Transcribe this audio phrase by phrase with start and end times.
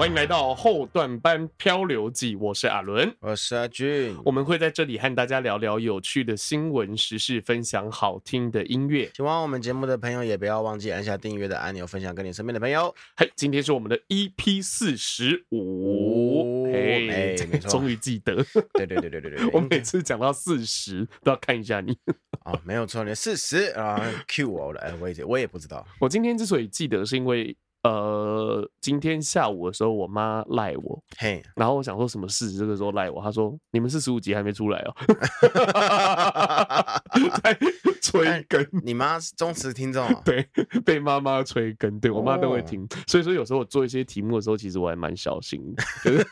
[0.00, 9.10] 欢迎来到后段班漂流记，我是阿伦，我是阿俊，我们会在这里和大家聊聊有趣的新闻时事，分享好听的音乐。
[9.14, 12.94] 喜欢我们节目的朋友也不要忘记按下订阅的按钮，分享给你身边的朋友。
[13.14, 17.36] 嘿，今天是我们的 EP 四十五，哎，
[17.68, 18.36] 终于记得，
[18.72, 21.94] 对对对对对对， 我每次讲到四十都要看一下你。
[22.46, 25.86] 哦，没有错，你四十啊，Q 我了，哎，我也我也不知道。
[25.98, 27.54] 我今天之所以记得，是因为。
[27.82, 34.94] 呃，今天下午的时候，我妈赖我，嘿，然后我想说什么事，这个时候赖我，她说你们四十五集还没出来哦，
[37.42, 37.58] 在
[38.02, 38.66] 催更。
[38.82, 40.46] 你妈是忠实听众，对，
[40.84, 46.26] 被妈妈催更，对我妈都会听，所以说有时候我做一些题目的时候，其实我还蛮小心的， 就是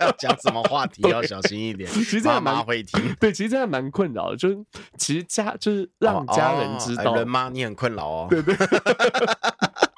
[0.00, 1.90] 要讲什么话题要小心一点。
[1.90, 4.58] 其实妈妈会听，对，其实真的蛮困扰的，就是
[4.98, 8.54] 其实家就是让家人知道，人妈你很困扰哦，对对。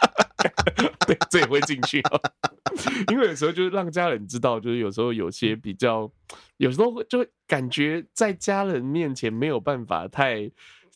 [1.07, 2.21] 对，这也会进去哦，
[3.13, 6.11] 因为有时候就是让家人知道，就是有时候有些比较，
[6.59, 10.51] 有时候就会感觉在家人面前没有办法太。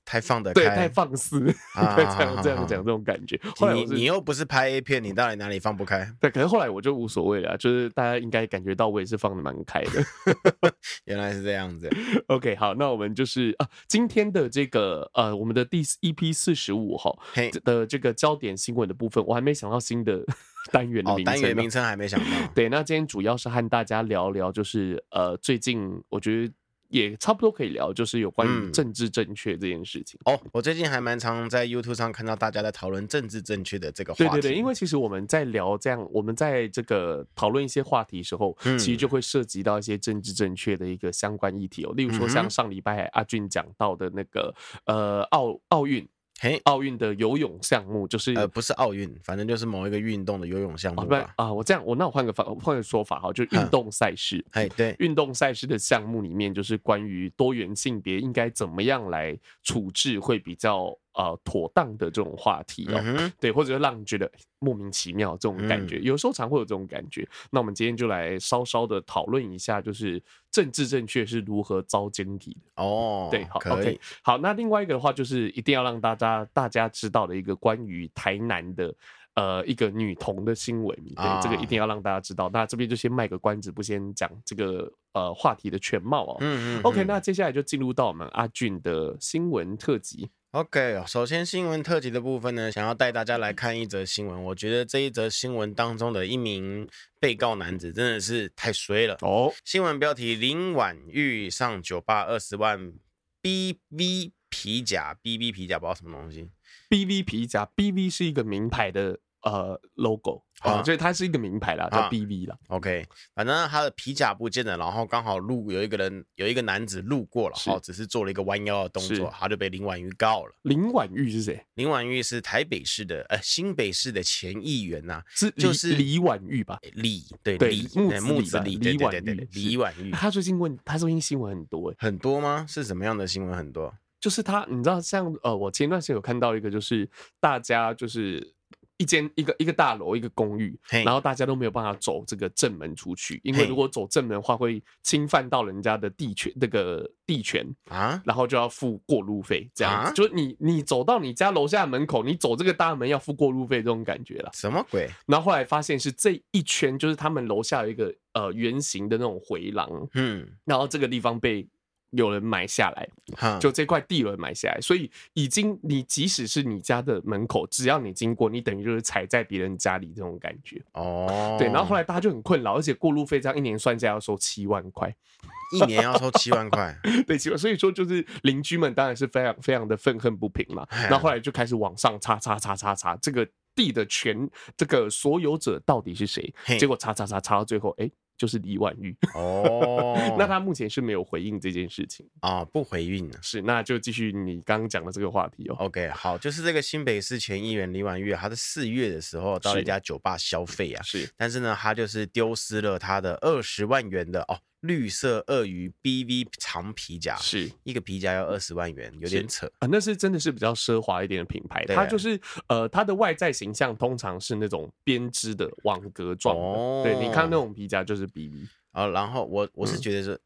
[0.06, 3.38] 太放得开，对，太放肆， 啊、这样这样讲这种感觉。
[3.56, 6.08] 后来你你又不是拍 A 片，你到底哪里放不开？
[6.20, 10.02] 对，可是后来我就无所谓了，就是大家应该感觉到我也是放的蛮开的。
[11.04, 11.90] 原来是这样子。
[12.28, 17.18] OK，好，那我们就是啊，今天的这个呃，我们的第一批四十五号
[17.64, 20.24] 的这个焦点新闻的部分，我还没想到新的
[20.70, 22.26] 单元的名称，单元名称还没想到。
[22.54, 26.52] 对，那今天主要是和大家聊聊，就是呃，最近我觉得。
[26.88, 30.40] 也差不多可以聊，就是有关于政治正确这件事情、嗯、哦。
[30.52, 34.24] 我最近还蛮常在 YouTube 上看到大家在讨论政治正确的这个话题。
[34.24, 41.92] 对对对，因为其实我们在聊这样，我们在这个讨论一些话题的时候，嗯、其实就会涉及到一些政治正确的一个相关议题哦。
[41.96, 44.54] 例如说，像上礼拜阿俊讲到的那个
[44.84, 46.06] 呃奥奥运。
[46.38, 51.32] 嘿，奥运的游泳项目就是呃，不是奥运，反正就是某一个运动的游泳项目吧。
[51.36, 54.44] 啊，我这样，我那我换个方换个说法哈，就运动赛事。
[54.52, 60.96] 哎，对，运动赛事的项目里面，就是关于多元性别应该怎么样来处置会比较。
[61.16, 67.26] 呃，妥当的这种话题哦，嗯、对，或者让你觉得莫名其妙这种感觉，嗯、有时候常会有这种感觉。
[67.50, 73.28] 那我们今天就来稍稍的讨论一下，就是政治正确是如何遭奸体的哦。
[73.30, 74.36] 对，好，OK，好。
[74.36, 78.94] 那另外一个的话，就是一定要让大家大家知道的一个关于台南的
[79.36, 82.50] 呃一个女童的新闻，对，哦、这个一定要让大家知道。
[82.52, 86.36] 那这边就先卖个关子，不先讲这个呃话题的全貌哦。
[86.40, 86.82] 嗯嗯。
[86.82, 90.28] OK，那接下来就进入到我们阿俊的新闻特辑。
[90.56, 94.42] OK，首先新闻特辑的部分呢，想要带大家来看一则新闻。
[94.42, 96.88] 我觉得这一则新闻当中的一名
[97.20, 99.52] 被告男子真的是太衰了哦。
[99.66, 102.94] 新闻标题：林婉玉上酒吧二十万
[103.42, 106.48] BV 皮夹，BV 皮夹不知道什么东西
[106.88, 109.18] ，BV 皮夹，BV 是一个名牌的。
[109.46, 112.58] 呃，logo 啊，所以它是一个名牌啦，叫 BV 啦。
[112.66, 120.52] OK，反正他的皮夹不见了，然后刚好路有一个人，有一个男子路过了，哦，只是做了一个弯腰的动作，他就被林婉玉告了。
[120.62, 121.64] 林婉玉是谁？
[121.74, 126.80] 林婉玉是台北市的，呃，新北市的前议员呐，是就是李婉玉吧？
[126.94, 127.88] 李对李
[128.20, 130.10] 木子李李婉玉，李婉玉。
[130.10, 132.66] 他最近问，他最近新闻很多，很多吗？
[132.68, 133.94] 是什么样的新闻很多？
[134.18, 137.08] 就是他，你知道，像呃，我前段时间有看到一个，就是
[137.38, 138.55] 大家就是。
[138.98, 154.50] 一间一个一个大楼一个公寓，然后大家都没有办法走这个正门出去，因为如果走正门的话会侵犯到人家的地权，那个地权啊，然后就要付过路费，这样子，就是你你走到你家楼下门口，你走这个大门要付过路费这种感觉了。
[154.54, 155.08] 什么鬼？
[155.26, 161.66] 然后后来发现是这一圈就是他们楼下有一个呃圆形的那种回廊，嗯，然后这个地方被。
[162.10, 171.56] 有人买下来，就这块地有人买下来，所以已经你即使是你家的门口，只要你经过，你等于就是踩在别人家里这种感觉哦。
[171.58, 175.14] 对，然后后来大家就很困扰，而且过路费这样一年算下来要收七万块，
[175.74, 177.58] 一年要收七万块， 对，七万。
[177.58, 180.86] 所以说就是邻居们当然是非常非常的愤恨不平嘛。
[180.90, 188.10] 然后后来就开始往上查查查查查这个地的权这个所有者到底是谁，结果查查查查到最后，哎。
[188.36, 193.38] 就是李婉玉 哦，那他目前是没有回应这件事情啊，不回应了。
[193.42, 195.76] 是，那就继续你刚刚讲的这个话题哦。
[195.78, 204.58] OK，好，就是这个新北市前议员李婉玉，他在四月的时候到了一家酒吧消费啊，是，但是呢，他就是丢失了他的二十万元的哦。
[204.86, 209.88] 绿色鳄鱼 BV 长皮夹是一个皮夹要二十万元，有点扯啊！
[209.90, 216.62] 那是真的是比较奢华一点的品牌，它就是呃，它的外在形象通常是那种编织的网格状的。
[216.62, 219.06] 哦、对，你看那种皮夹就是 BV 啊。
[219.08, 220.38] 然后我我是觉得说，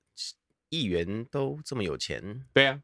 [0.71, 2.81] 议员都这么有钱，对啊。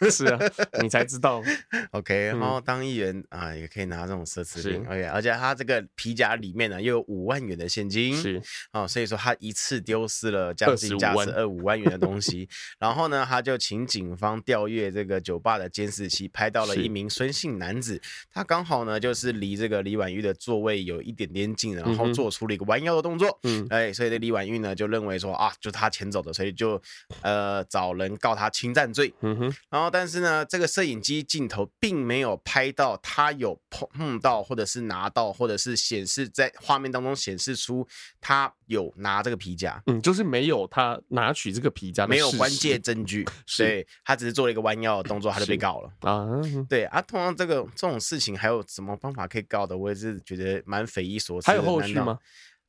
[0.10, 0.38] 是啊，
[0.80, 1.42] 你才知道。
[1.92, 4.80] OK，然后当议员啊，也可以拿这种奢侈品。
[4.86, 8.16] OK，而且他这个皮夹里面呢，又有五万元的现金。
[8.16, 8.40] 是
[8.72, 12.48] 哦，所以说他一次丢失了将近价值二五万元的东西。
[12.80, 18.00] 然后呢，他就请警方调阅这个酒吧的监视器，拍到了一名孙姓男子，
[18.32, 23.38] 他刚好呢就是离这个李婉玉的座位有一点点近，然后做出了一个弯腰的动作。
[23.42, 26.80] 嗯，哎，所以这李婉玉呢就认为说啊，就他牵走的，所以就
[27.20, 29.12] 呃找人告他侵占罪。
[29.20, 29.90] 嗯哼，然后。
[29.92, 37.84] 但是呢，这个摄影机镜头并没有拍到他有碰到，或者是拿到，或者是显示在画面当中显示出
[38.20, 39.82] 他有拿这个皮夹。
[39.86, 43.26] 嗯，就是没有他拿取这个皮夹，没有关键证据。
[43.58, 46.24] 对，他只是做了一个弯腰的动作，他就被告了啊。
[46.68, 49.76] 对啊，通常这个这种事情还有什么方法可以告的？
[49.76, 51.48] 我也是觉得蛮匪夷所思。
[51.48, 52.16] 还有后续吗？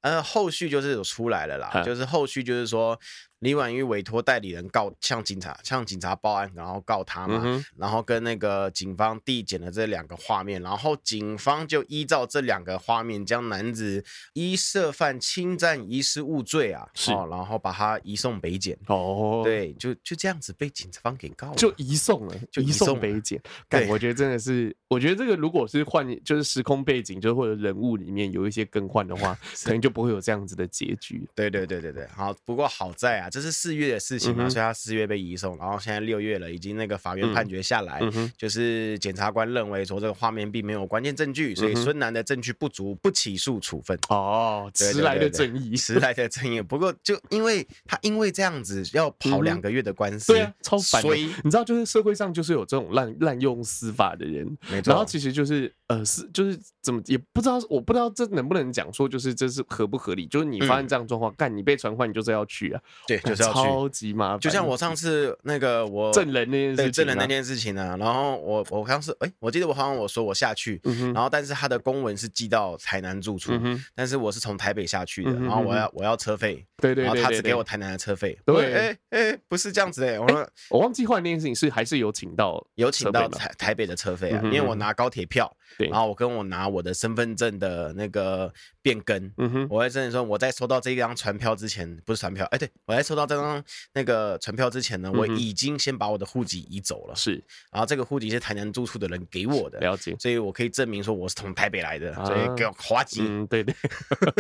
[0.01, 2.99] 呃，后续就是有出来了啦，就是后续就是说。
[3.41, 18.77] 李婉玉委托代理人告向警察向警察报案，然后告他嘛，嗯、然后跟那个警方递检了这两个画面，然后警方就依照这两个画面，将男子依涉犯侵占遗失物罪啊，是、哦，然后把他移送北检。
[18.85, 23.41] 哦，对，就就这样子被警方给告了，就移送了，就移送北检。
[23.67, 29.35] 对，我觉得真的是，我觉得这个如果是换，就是时空背景，就或者人物里面有一些更换的话，
[29.65, 31.27] 可能就不会有这样子的结局。
[31.33, 33.30] 对对对对对，好，不过好在啊。
[33.31, 43.97] 这是四月的事情嘛，嗯、所以他四月被移送，然后现在六月了，已经那个法院判决下来，嗯、就是检察官认为说这个画面并没有关键证据，嗯、所以孙楠的证据不足，不起诉处分。
[44.09, 46.61] 哦，迟来的正义，迟来的正义。
[46.61, 51.01] 不过就因为他因为这样子要跑两个月的官司，嗯、对啊，超烦。
[51.01, 54.91] 所以你知道，就是社会上就是有这种滥滥用司法的人，没错。
[54.91, 60.27] 然后其实就是呃是就是怎么也不知道，我不知道这能不能讲说就是这是合不合理？
[60.27, 63.53] 就是你发现这样状况，干、嗯、你被传唤，你就是要去啊，对，就是要去。
[63.53, 70.81] 超级麻烦，就像我上次那个我证人那件事情，证人那件事情呢，然后我我好像是哎，我记得我好像我说我下去，
[71.13, 73.53] 然后但是他的公文是寄到台南住处，
[73.95, 93.63] 但是我是从台北下去的，然后我要我要车费，对对，然后他只给我台南的车费，对，哎哎，不是这样子哎，我说我忘记换那件事情是还是有请到有请到台台北的车费啊，因为我拿高铁票，然后我跟我拿我的身份证的那个变更，嗯哼我会真的说我在收到这张传票之前，不是传票，哎，对我在收到这张。
[93.93, 97.15] 那个传票之前呢，我已经先把我的户籍移走了。
[97.15, 103.25] 是，然后这个户籍是台南住处的人给我的，了解，所以我可以证明说我是从台北来的，所以给我花金。
[103.27, 103.75] 嗯，对对，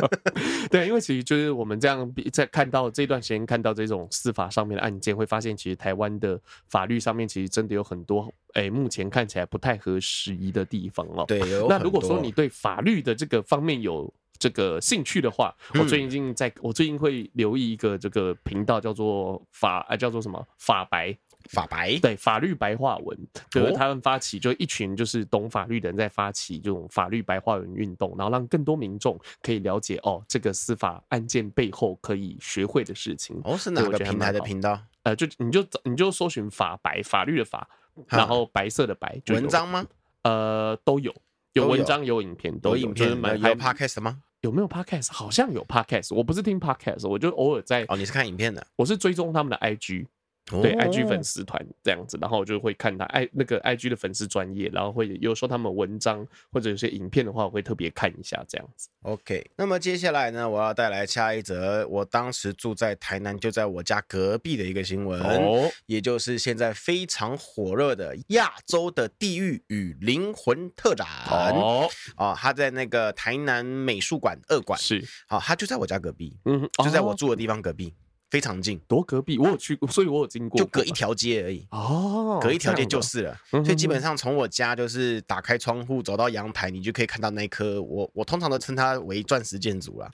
[0.69, 6.39] 对，因为其实就是我们这样在看到这段时间看到这种司法上面的案件，会发现其实台湾的
[6.69, 11.25] 法律上面其实真的有很多，哎，目前看起来不太合时宜的地方哦。
[11.27, 21.15] 对，那如果说你对法律的这个方面有这个兴趣的话，我最近在，我最近会留意一个这个频道，叫做法，啊，叫做什么法白，
[21.51, 23.17] 法白，对，法律白话文，
[23.51, 33.39] 就是他们发起，就一群就是懂法律的人在发起这种法律白话文运动，然后让更多民众可以了解哦，这个司法案件背后可以学会的事情。
[33.43, 34.79] 哦，是哪个平台的频道？
[35.03, 37.67] 呃，就你就你就搜寻法白，法律的法，
[38.07, 39.85] 然后白色的白，文章吗？
[40.23, 41.13] 呃，都有，
[41.53, 43.15] 有文章，有影片，都有影片，有
[43.55, 44.21] podcast 吗？
[44.41, 45.11] 有没有 podcast？
[45.11, 47.85] 好像有 podcast，我不是听 podcast，我就偶尔在。
[47.89, 48.65] 哦，你是看影片的？
[48.75, 50.07] 我是追踪他们的 IG。
[50.45, 58.89] 对，IG 粉丝团这样子，然后我就会看他爱那个 IG 的粉丝专业，然后会有时候他们文章或者有些影片的话，我会特别看一下这样子。
[59.03, 71.07] OK，那么接下来呢，我要带来下一则，我当时住在台南，就在我家隔壁的一个新闻，哦，也就是现在非常火热的亚洲的地狱与灵魂特展。
[71.29, 77.93] 哦，啊，他在那个台南美术馆二馆是，好，他就在我家隔壁，嗯，就在我住的地方隔壁。
[78.31, 81.67] 非常近，多隔壁，我有去过，所以我有经过，就隔一条街而已。
[81.69, 83.37] 哦，隔一条街就是了。
[83.49, 90.09] 所以基本上从我家就是打开窗户走到阳台，你就可以看到那颗我我通常都称它为钻石建筑了，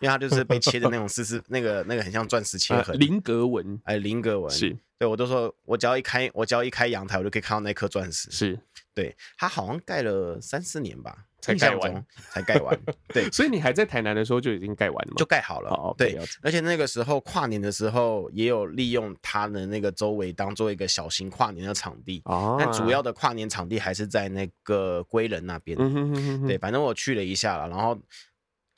[0.00, 2.98] 因为它就是被切的那种丝丝，那个那个很像钻石切痕。
[2.98, 4.76] 菱格纹，哎，菱格纹是。
[4.98, 8.30] 对，我都说我只要一开我只要一开阳台，我就可以看到那颗钻石。
[8.30, 8.58] 是，
[8.92, 11.24] 对，它好像盖了三四年吧。
[11.40, 12.78] 才盖完，才盖完，
[13.08, 15.16] 对， 所以你还在台南的时候就已经盖完了吗？
[15.16, 27.98] 就盖好了，哦，对，而且那个时候跨年的时候也有利用它的那个周围当做一个小型跨年的场地，哦，但主要的跨年场地还是在那个归仁那边，嗯哼哼哼，对，反正我去了一下了，然后。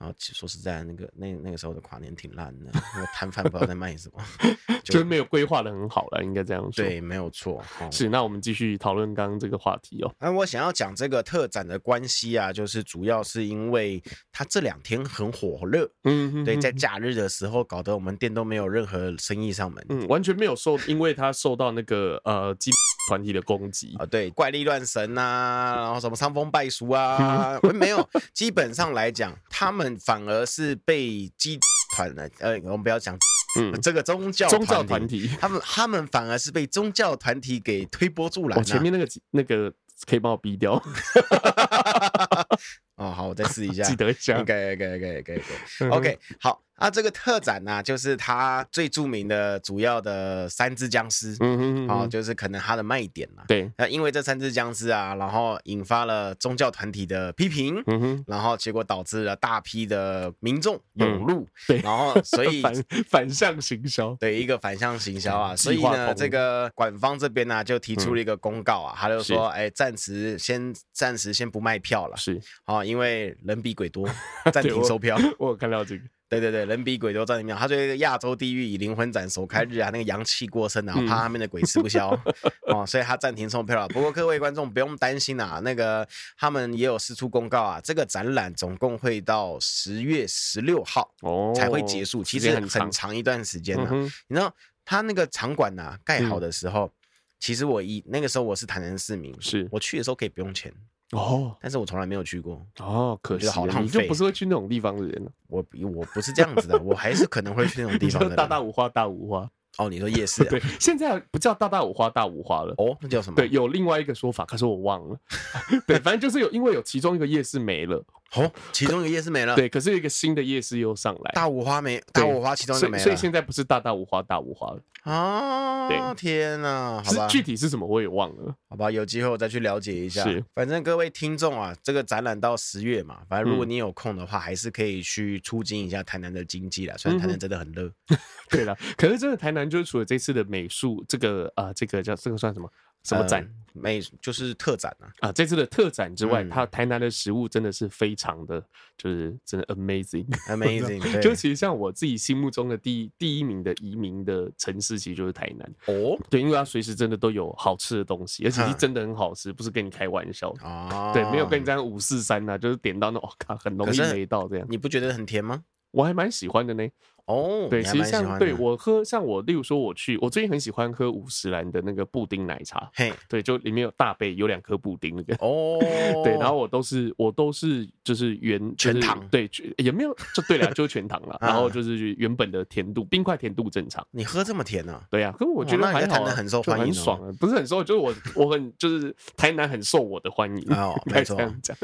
[0.03, 4.21] 然后说实在，那个那那个时候的跨年挺烂的，那个摊贩不知道在卖什么，
[4.83, 6.85] 就，就是没有规划的很好了，应该这样说。
[6.85, 7.63] 对，没有错。
[7.79, 10.13] 哦、 是，那我们继续讨论刚刚这个话题哦。
[10.19, 22.73] 那我想要讲这个特展的关系啊，就是主要是因为它这两天很火热，嗯哼哼，对，在假日的时候搞得我们店都没有任何生意上门，嗯，完全没有受，因为它受到那个呃基
[23.09, 30.79] 团体的攻击啊，对，怪力乱神啊，然后什么伤风败俗啊， 没有，基本上来讲，他们反而是。
[30.85, 31.59] 被基
[31.95, 33.17] 团的，呃，我们不要讲，
[33.57, 38.63] 嗯，这个宗教宗教团体，他们他们反而是被宗教团体给推波助澜。
[38.65, 39.73] 前面那个那个
[40.05, 40.83] 可以帮我逼掉。
[42.97, 45.41] 哦，好，我再试一下，记得一下，可以，可以，可以，可以，
[45.79, 46.63] 可以，OK，好。
[46.79, 53.45] 那、啊、这个特展呢、啊，就是它最著名的主要的三只僵尸，嗯哼哦，就是可能它的卖点嘛。
[53.47, 62.75] 对，那因为这三只僵尸啊，然后引发了宗教团体的批评，嗯哼，然后结果导致了大批的民众涌入，嗯、 对，然后所以 反
[63.09, 74.09] 反向行销，对，一个反向行销啊，所以呢，这个馆方这边呢、啊、就提出了一个公告啊，嗯、他就说，哎，暂时先暂时先不卖票了，是，啊，因为人比鬼多，
[74.53, 75.17] 暂停售票。
[75.39, 76.05] 我，我有看到这个。
[76.29, 77.55] 对对对，人比鬼多，暂停票。
[77.55, 82.09] 他说一个亚洲地狱以灵魂展首开日啊，那个阳气过剩啊，怕他们的鬼吃不消、
[82.73, 83.87] 嗯、哦，所以他暂停售票了。
[83.89, 93.91] 不过各位观众不用担心啊，那个他们也有释出公告啊，这个展览总共会到十月十六号哦才会结束，其实很长，一段时间呢、啊。
[93.93, 94.55] 嗯、你知道
[94.87, 96.93] 他那个场馆呐盖好的时候，嗯、
[97.39, 100.73] 其实我一那个时候我是坦南市民，是我去的时候可以不用钱。
[101.13, 105.31] 哦，但是我从来没有去过哦，可惜好浪费，你就不是会去那种地方的人了。
[105.47, 105.65] 我
[105.95, 108.35] 我不是这样子的， 我还是可能会去那种地方的。
[108.35, 109.49] 大大五花，大五花。
[109.79, 110.47] 哦，你说夜市啊？
[110.51, 112.75] 对，现在不叫大大五花大五花了。
[112.77, 113.37] 哦，那叫什么？
[113.37, 115.17] 对，有另外一个说法，可是我忘了。
[115.87, 118.03] 对，反正就是有，因为有其中一个夜市没了。
[118.35, 119.57] 哦，其中一个夜市没了。
[119.57, 121.33] 对，可是有一个新的夜市又上来。
[121.33, 123.03] 大五花没，大五花其中一个没了。
[123.03, 124.83] 所以现在不是大大五花大五花了。
[125.03, 128.55] 啊，对，天哪，好吧，具体是什么我也忘了。
[128.69, 130.23] 好吧，有机会我再去了解一下。
[130.23, 136.95] 是，反正各位听众啊，这个展览到十月嘛，反正如果你有空的话，还是可以去促进一下台南的经济啦。
[136.97, 137.91] 虽然台南真的很热。
[138.49, 140.43] 对了，可是真的台南就是除了这次的。
[140.53, 142.71] 美术这个啊，这个叫这个算什么
[143.03, 143.49] 什么展？
[143.75, 145.33] 美就是特展啊啊！
[145.33, 148.63] 这次的特展之外，它台南的食物真的是非常的，
[148.99, 151.01] 就是真的 amazing amazing。
[151.23, 156.19] 就其实像我自己心目中的第一第一名的移民的城市，其实就是台南哦。
[156.29, 161.13] 对，因为它随时真的都有好吃的东西，而且是真的很好吃，不是跟你开玩笑的。
[161.15, 164.67] 对，没有跟你这样五四三呐，就是点到那我靠，很容易没到这样。
[164.69, 165.65] 你不觉得很甜吗？
[165.93, 166.87] 我还蛮喜欢的呢。
[167.27, 175.79] 哦，对，其实像对我喝，像我，例如说我去，我最近很喜欢喝五十岚的那个布丁奶茶，嘿，对，就里面有大杯，有两颗布丁那个，哦，
[176.25, 179.49] 对，然后我都是我都是就是原全糖，对，
[179.79, 184.05] 也没有就对了，就是全糖了， 然后就是原本的甜度，冰块甜度正常。
[184.11, 185.01] 你喝这么甜呢？
[185.09, 191.77] 对呀，可是我觉得还好，很受欢迎，很爽，不是很受，就是我我很就是台南很受我的欢迎，哦，没错，这样讲，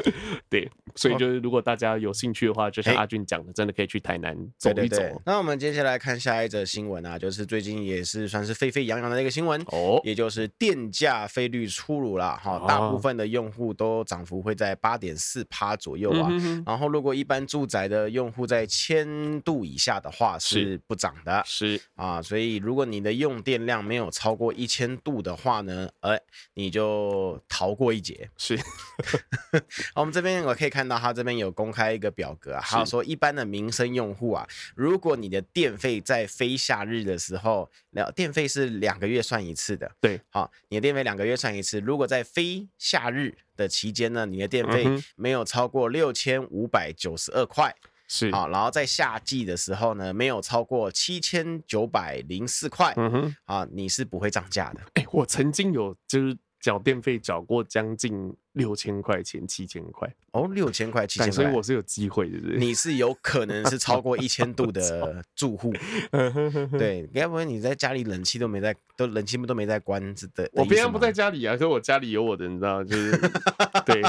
[0.49, 5.01] 对，所以就是如果大家有兴趣的话，就像阿俊讲的，真的可以去台南走一走。
[5.29, 6.19] 那我们接下来看。
[6.19, 16.29] 下一则新闻啊，就是最近也是算是沸沸扬扬的一个新闻哦，也就是电价费率出炉了哈，大部分的用户都涨幅会在八点四趴左右啊，
[16.65, 21.79] 然后如果一般住宅的用户在千度以下的话是不涨的，是。
[21.95, 26.19] 啊，所以如果你的用电量没有超过一千度的话呢，哎，
[26.55, 28.29] 你就逃过一劫。
[28.35, 28.59] 是，
[29.95, 34.45] 我们这边我可以看到他这边有公开一个表格啊，他说一般的民生用户啊，
[34.75, 39.91] 如果你的电费在非夏日的时候，两电费是两个月算一次的。
[39.99, 41.79] 对，好，你的电费两个月算一次。
[41.79, 44.85] 如果在非夏日的期间呢，你的电费
[45.15, 47.75] 没有超过六千五百九十二块，
[48.07, 54.81] 是好，然后在夏季的时候呢，没有超过七千九百零四块，嗯哼，啊，你是不会涨价的。
[54.95, 58.35] 哎，我曾经有就是缴电费缴过将近。
[58.53, 62.37] 六千块钱，七千块哦，六千块，七千块，所以我是有机会的。
[62.57, 65.73] 你是有可能是超过一千度 的住户，
[66.77, 70.49] 对，要不然你在家里冷气都没在，都冷气都没在关着的。
[70.53, 73.11] 我平常不在家里啊，所以我家里有我的，你知道，就是
[73.85, 74.01] 对，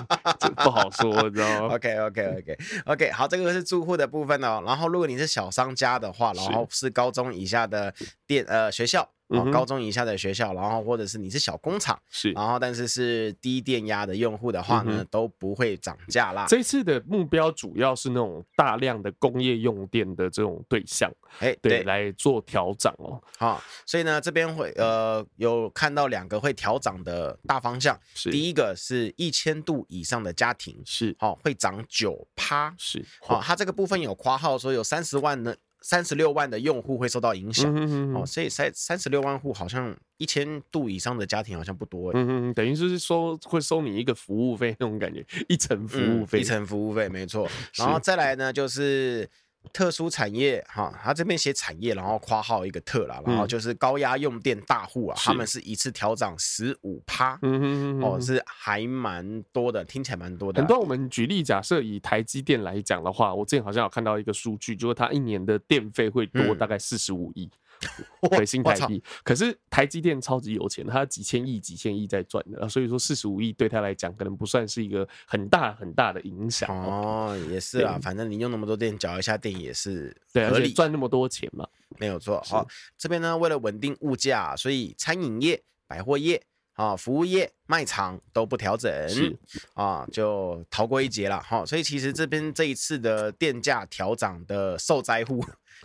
[0.56, 4.62] 不好说，你知道吗？OK OK OK OK，好，这个是住户的部分哦。
[4.66, 7.94] 然后如果你是小商家的话，然后是高中以下的
[8.26, 9.10] 店呃学校。
[9.52, 16.46] 高中以下的学校，然后或者是你是小工厂，是，然后但是是低电压的用用户的话呢，嗯、都不会涨价啦。
[16.48, 21.10] 这次的目标主要是那种大量的工业用电的这种对象，
[21.40, 23.20] 哎、欸，对，来做调整哦。
[23.36, 28.30] 好，所以呢，这边会呃有看到两个会调涨的大方向，是。
[28.30, 31.16] 第一个是一千度以上的家庭是。
[31.18, 32.72] 好、哦、会涨九趴。
[32.78, 35.56] 是好，它这个部分有括号说有三十万的。
[35.82, 49.28] 三十六万的用户会受到影响，嗯、哦，所以三三十六万户好像一千度以上的家庭好像不多，嗯嗯，等于就是收会收你一个服务费那种感觉，一层服务费、嗯，一层服务费没错， 然后再来呢就是。
[49.74, 60.62] 特殊产业哈，他这边写产业，然后括号一个特啦，然后就是高压用电大户啊，他们是一次调涨十五趴，嗯哦，是还蛮多的，听起来蛮多的。
[60.62, 67.50] 很多我们举例，假设以台积电来讲的话，我之前好像有看到一个数据，就是它一年的电费会多大概四十五亿。
[68.30, 77.36] 对，新台币，可是台积电超级有钱，他几千亿、几千亿在赚的，所以说四十五亿对他来讲可能不算是一个很大很大的影响哦。
[77.48, 81.66] 也是啊，反正你用那么多电，缴一下电也是对，而且赚那么多钱嘛，
[81.98, 82.40] 没有错。
[82.46, 82.66] 好，
[82.98, 86.42] 这边呢，为了稳定物价，所以餐饮业、百货业
[86.74, 89.38] 啊、服务业、卖场都不调整，是
[89.72, 91.40] 啊，就逃过一劫了。
[91.40, 95.42] 哈，所以其实这边这一次的电价调涨的受灾户。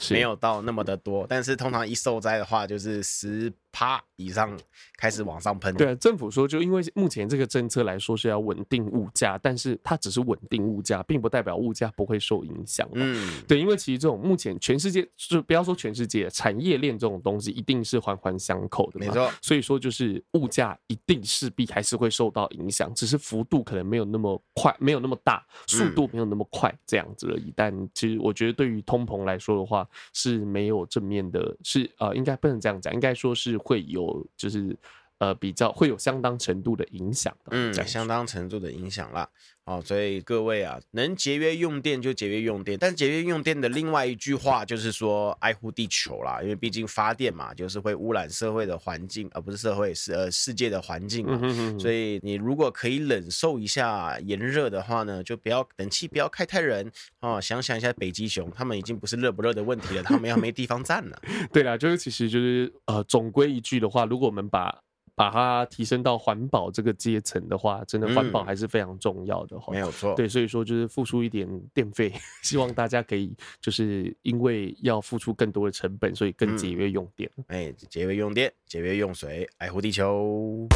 [0.09, 4.58] 没有到那么的多，但是通常一受灾的话，就是十趴以上
[4.98, 5.75] 开始往上喷。
[5.75, 12.88] 对啊，政府说就因为目前这个政策来说是要稳定物价，但是它只是稳定物价，并不代表物价不会受影响。
[12.94, 19.00] 嗯，对，因为其实这种目前全世界就不要说全世界产业链这种东西，一定是环环相扣的。
[19.00, 27.51] 没错，所以说就是物价一定势必还是会受到影响，只是幅度可能没有那么快，没有那么大，速度没有那么快这样子而已。
[27.53, 34.77] 但其实我觉得对于通膨来说的话，是没有正面的，是呃，应该不能这样讲，应该说是会有，就是
[35.17, 39.27] 呃，比较会有相当程度的影响，嗯，相当程度的影响啦。
[39.65, 51.39] 哦，所以各位啊，能节约用电就节约用电，但节约用电的另外一句话就是说爱护地球啦，因为毕竟发电嘛，就是会污染社会的环境，而不是社会是呃世界的环境嘛。
[51.41, 56.91] 嗯、哼哼，所以你如果可以忍受一下炎热的话呢，就不要冷气不要开太冷
[57.22, 57.41] 哦。
[57.41, 61.19] 想想一下北极熊，他们已经不是热不热的问题了，他们要没地方站了。
[61.51, 64.84] 对啦，就是其实就是呃，总归一句的话，如果我们把
[65.15, 69.57] 把它提升到环保这个阶层的话，真的环保还是非常重要的。
[69.72, 77.31] 没有错，对，所以说就是付出一点电费，希望大家可以就是因为要付出更多的成本，所以更节约用电。
[77.48, 80.68] 哎，节约用电，节约用水，爱护地球。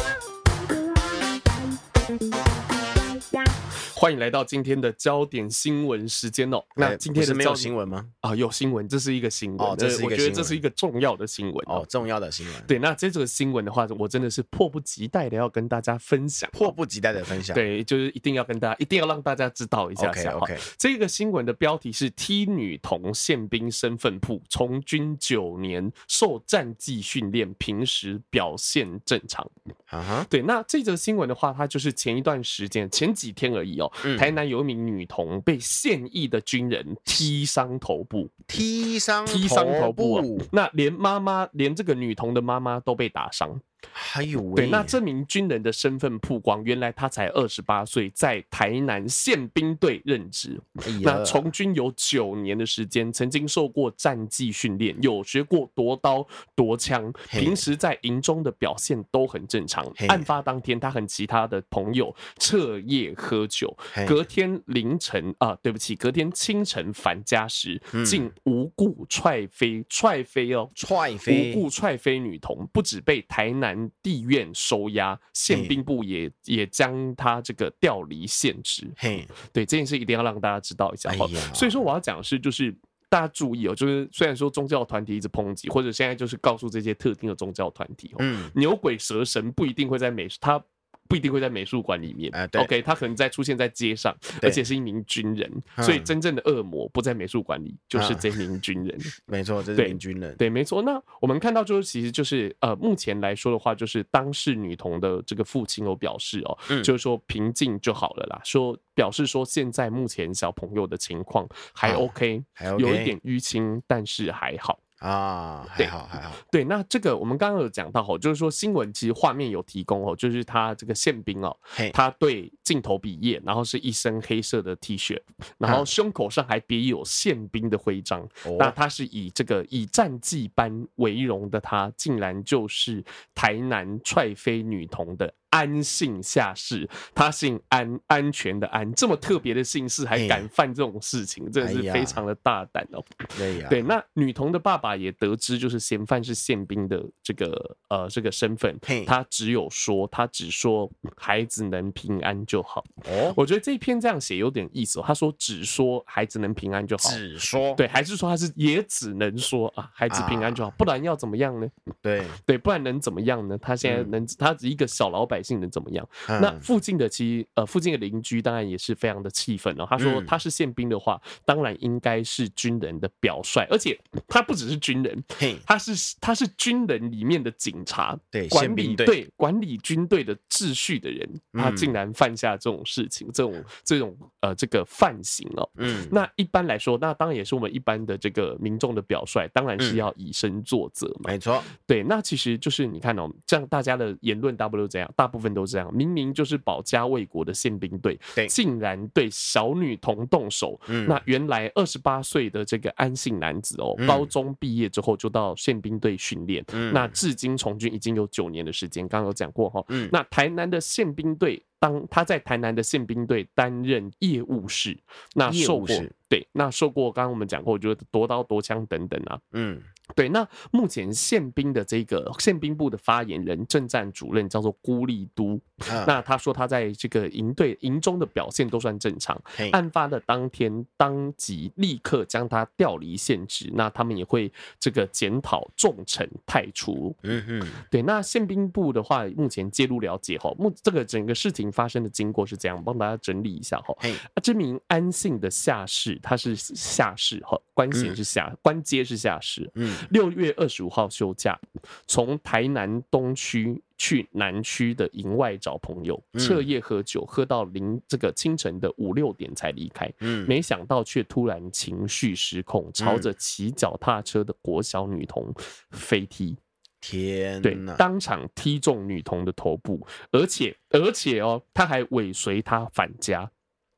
[4.00, 6.64] 欢迎来到今天的焦点新闻时间哦。
[6.74, 8.02] 那今天是没有新闻吗？
[8.20, 9.60] 啊，有新闻，这是一个新闻。
[9.60, 10.12] 哦，这是一个新闻。
[10.14, 12.64] 我觉得这是一个重要的新闻哦，重要的新闻。
[12.66, 17.54] 对，那这则新闻的话，我真的是迫不及待的要跟大家分享，迫不及待的分享。
[17.54, 20.08] 对，就是一定要跟大家，一定要让大家知道一下。
[20.08, 20.58] OK OK。
[20.78, 29.46] 这个新闻的标题是 “T 女童宪兵身份曝，从军九年，受战技训练，平时表现正常。”
[29.90, 30.26] 啊哈。
[30.30, 33.89] 对，那这则新闻的话，它就是前一段时间，前几天而已哦。
[34.04, 43.60] 嗯、台南有一名女童被现役的军人踢伤头部，踢伤踢伤头部，那连妈妈，连这个女童的妈妈都被打伤。
[43.92, 50.60] 还有对，那这名军人的身份曝光，原来他才二十八岁，在台南宪兵队任职。
[50.82, 59.84] 哎、那从军有九年的时间，曾经受过战技训练，有学过夺刀夺枪，平时在营中的表现都很正常。
[60.08, 73.69] 案发当天，他和其他的朋友彻夜喝酒，隔天凌晨啊，对不起，隔天清晨返家时，竟无故踹飞踹飞哦，踹飞无故踹飞女童，不止被台南。
[74.02, 78.90] 地院收押，宪兵部也、欸、也将他这个调离现职。
[78.96, 81.10] 嘿，对这件事一定要让大家知道一下。
[81.10, 81.16] 哎、
[81.54, 82.74] 所以说我要讲的是，就是
[83.08, 90.62] 大家注意哦，就是虽然说宗教团体一直抨击，或者现在就是告诉这些特定的宗教团体，嗯，牛鬼蛇神不一定会在美他。
[91.10, 98.96] 不一定会在美术馆里面，呃，OK，他可能在出现在街上，而且是一名军人，所以真正的恶魔不在美术馆里，就是这名军人。
[99.26, 100.36] 没错，这是名军人。
[100.36, 100.80] 对，没错。
[100.82, 111.44] 那我们看到就是，其实就是呃，目前来说的话，就是当事女童的这个父亲有表示哦，就是说平静就好了啦，说表示说现在目前小朋友的情况
[111.74, 114.78] 还 OK，还有一点淤青，但是还好。
[115.00, 116.32] 啊，还好还好。
[116.50, 121.56] 对，那这个我们刚刚有讲到哦，就是说新闻其实画面有提供哦，就是他这个宪兵哦，
[121.92, 125.18] 他对镜头比耶，然后是一身黑色的 T 恤，
[125.58, 128.28] 然后胸口上还别有宪兵的徽章。
[128.58, 133.02] 那他是以这个以战绩班为荣的他，竟然就是
[133.34, 143.04] 台南踹飞女童的安姓下士，他姓安，安全的安，这么特别的姓氏还敢犯这种事情，真的是非常的大胆哦。
[143.36, 152.84] 对呀，对，那女童的爸爸也得知，就是嫌犯是宪兵的这个呃这个身份，他只有说，他只说孩子能平安就好。
[153.06, 155.04] 哦，我觉得这一篇这样写有点意思哦。
[155.06, 161.68] 他说只说孩子能平安就好，只说对，还是说他是也只能说啊孩子平安就好，不然要怎么样呢？
[162.00, 163.58] 对对，不然能怎么样呢？
[163.58, 166.08] 他现在能，他一个小老百姓能怎么样？
[166.26, 169.86] 那附近的其实呃附近的邻居当然也是非常的气愤哦。
[169.88, 173.98] 他说他是宪兵的话，当然应该是军人的表率，而且
[174.28, 175.24] 他不只是军人，
[175.66, 185.68] 他是他是军人里面的警察，对，管理对管理军队的秩序的人，他竟然犯下这种事情，这种这种呃这个犯行哦。
[185.76, 191.30] 嗯，那一般来说，那当然也是我们一般的这个民众的表率，当然是要以身作则嘛。
[191.30, 200.78] 没错，对，那其实就是你看哦，这样大家的言论大部分都这样，大部分都这样，明明就是保家卫国的宪兵队，竟然对小女童动手。
[200.88, 211.62] 嗯，那原来二十八岁的这个安姓男子哦，高中毕业之后就到宪兵队训练，嗯，那至今从军已经有九年的时间，刚刚有讲过哈，嗯，那台南的宪兵队。
[211.80, 214.94] 当他在台南的宪兵队担任业务士，
[215.32, 215.86] 那受过
[216.28, 219.80] 对，那受过刚刚我们讲过，就是夺刀夺枪等等啊，嗯。
[220.14, 225.60] 对，那目前宪兵的这个宪兵部的发言人、政战主任叫做孤立都，
[226.06, 229.40] 那他说他在这个营队营中的表现都算正常。
[229.72, 237.14] 案发的当天，当即立刻将他调离现职，那他们也会这个检讨重惩太除。
[237.22, 243.94] 嗯嗯，对，那宪兵部的话，目前介入了解哈，目这个整个事情发生的经过是这样，帮大家整理一下哈。
[244.02, 249.70] 啊，这名安姓的下士，他是下士哈，官衔是下，官阶是下士。
[249.74, 249.96] 嗯。
[250.10, 251.58] 六月二十五号休假，
[252.06, 260.10] 从台南东区去南区的营外找朋友，彻夜喝酒，喝到零这个清晨的五六点才离开。
[260.20, 265.52] 嗯，没想到却突然情绪失控，朝着骑脚踏车的国小女童
[265.90, 266.56] 飞踢。
[267.02, 273.50] 天，对，当场踢中女童的头部，而且而且哦，他还尾随她返家。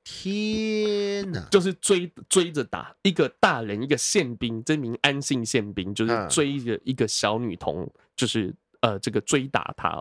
[0.03, 10.01] 天呐，就是追追着打一个大人，一个宪兵，这名安姓宪兵就是追着一个小女童，就是呃这个追打她，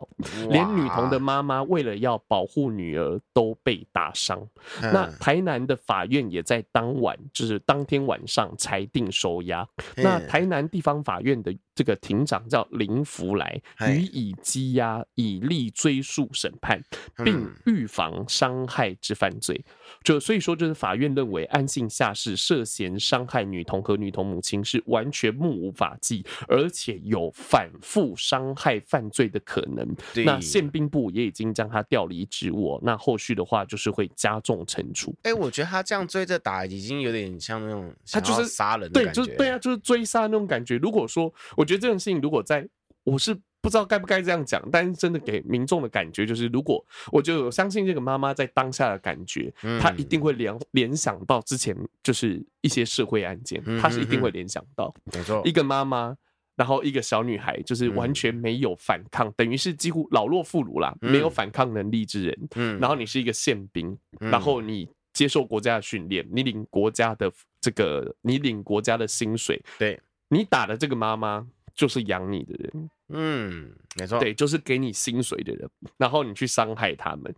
[0.50, 4.46] 连女童的妈妈为了要保护女儿都被打伤。
[4.82, 9.66] 那台南的法院也在当晚，就是当天晚上裁定收押。
[9.96, 11.56] 那台南地方法院的。
[11.74, 16.82] 这个庭长叫林福来，予以羁押，以利追诉审判，
[17.24, 19.64] 并预防伤害之犯罪。
[20.04, 29.96] 就所以说，就是法院认为安信下士涉嫌伤害女童和女童母亲是完全目无法纪，而且有反复伤害犯罪的可能。
[30.26, 35.14] 那宪兵部也已经将他调离职务，那后续的话就是会加重惩处。
[35.24, 40.78] 哎，我觉得他这样追着打，已经有点像那种他就是杀人的感觉，对，就是对啊，就是追杀那种感觉。
[40.78, 41.64] 如果说我。
[41.64, 42.68] 我觉得这种事情，如果在
[43.04, 56.18] 我是不知道该不该这样讲，但是真的给民众的感觉就是，如果我就相信这个妈妈在当下的感觉，她一定会联联想到之前就是一些社会案件，她是一定会联想到，没错，一个妈妈，
[56.56, 70.00] 然后一个小女孩，就是完全没有反抗，等于是几乎老弱妇孺啦，没有反抗能力之人，嗯，然后你是一个宪兵，然后你接受国家的训练，你领国家的这个，你领国家的薪水，对，
[70.32, 71.46] 你打的这个妈妈。
[71.74, 77.34] 就是养你的人，嗯，没错，对，就是给你薪水的人，然后你去伤害他们，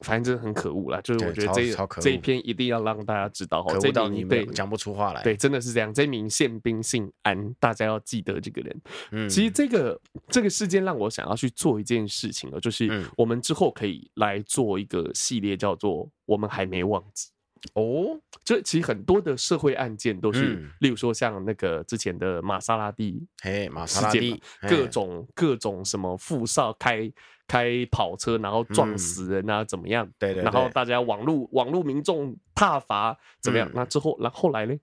[0.00, 1.00] 反正真的很可恶啦。
[1.00, 5.22] 就是我觉得这这一篇一定要让大家知道，可恶到你对讲不出话来。
[5.22, 5.94] 对，真的是这样。
[5.94, 8.80] 这名宪兵姓安，大家要记得这个人。
[9.12, 9.98] 嗯，其实这个
[10.28, 17.28] 这个事件让我想要去做一件事情了，就是我们之后可以来做一个系列，叫做“我们还没忘记”。
[17.74, 27.10] 哦，这其实很多的社会案件都是，嗯、例如说像那个之前的玛莎拉蒂，嘿，玛莎拉蒂，各种各种什么富少开
[27.46, 30.08] 开跑车然后撞死人啊，怎么样？
[30.18, 33.68] 对，对对，然后大家网络网络民众挞伐怎么样？
[33.68, 34.74] 嗯、那之后，然后后来呢？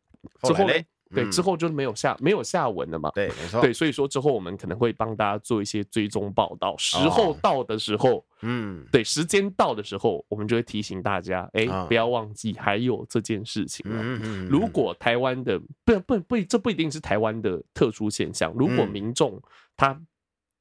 [0.43, 0.73] 之后呢？
[1.15, 3.09] 对，之后就没有下没有下文了嘛。
[3.15, 3.61] 对，没错。
[3.61, 13.85] 对，所以说之后我们可能会帮大家做一些追踪报道，时候到的时候，嗯，对，时间到的时候，我们就会提醒大家，哎，不要忘记还有这件事情。
[13.89, 14.47] 嗯嗯。
[14.47, 18.53] 如果台湾的不不不，这不一定是台湾的特殊现象。
[18.55, 19.41] 如果民众
[19.77, 19.99] 他。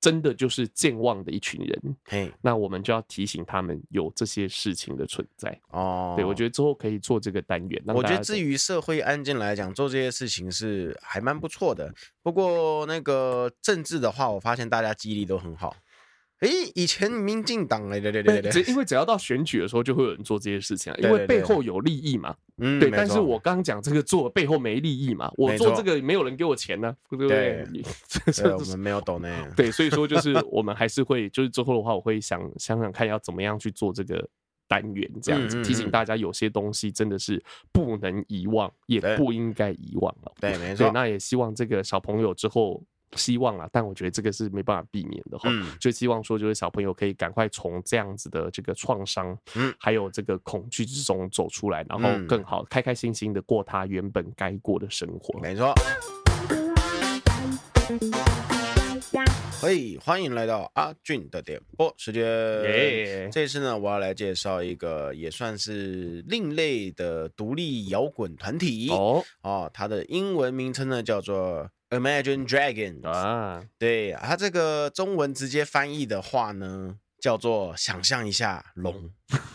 [0.04, 6.12] 真的就是健忘的一群人，嘿，那我们就要提醒他们有这些事情的存在哦。
[6.14, 7.82] 对，我觉得之后可以做这个单元。
[7.86, 11.90] 我觉得至于社会案件来讲，做这些事情是还蛮不错的。
[12.22, 15.74] 不过那个政治的话，我发现大家记忆力都很好。
[16.44, 22.37] 哎，以前民进党哎，对对对对，因为只要到选举的时候，就会有人做这些事情啊，因为背后有利益嘛。
[22.59, 22.90] 嗯，对。
[22.90, 27.64] 但是我刚刚讲这个做背后没利益嘛，我做这个没有人给我钱呢，对不对？
[28.37, 29.28] 对，我们没有懂呢。
[29.57, 34.28] 对，所以说就是我们还是会，就是之后的话，我会想想想看要怎么样去做这个
[34.68, 40.33] 单元，这样子提醒大家，有些东西真的是不能遗忘，也不应该遗忘了。
[40.40, 40.90] 对，没错。
[40.92, 42.83] 那也希望这个小朋友之后。
[43.16, 45.48] 希望啊，但我觉得这个是没办法避免的哈。
[45.50, 55.38] 嗯，就希望说，就是小朋友可以赶快从这样子的这个创伤，嗯，还有这个恐惧之中走出来，然后更好开开心心的过他原本该过的生活。
[55.40, 55.72] 没错。
[59.61, 62.22] 嘿，欢迎来到阿俊的点播时间。
[63.31, 69.24] 这次呢，我要来介绍一个也算是另类的独立摇滚团体哦。
[69.42, 71.70] 哦，它的英文名称呢叫做。
[71.98, 79.11] Imagine Dragons 啊，对，它这个中文直接翻译的话呢，叫做想象一下龙，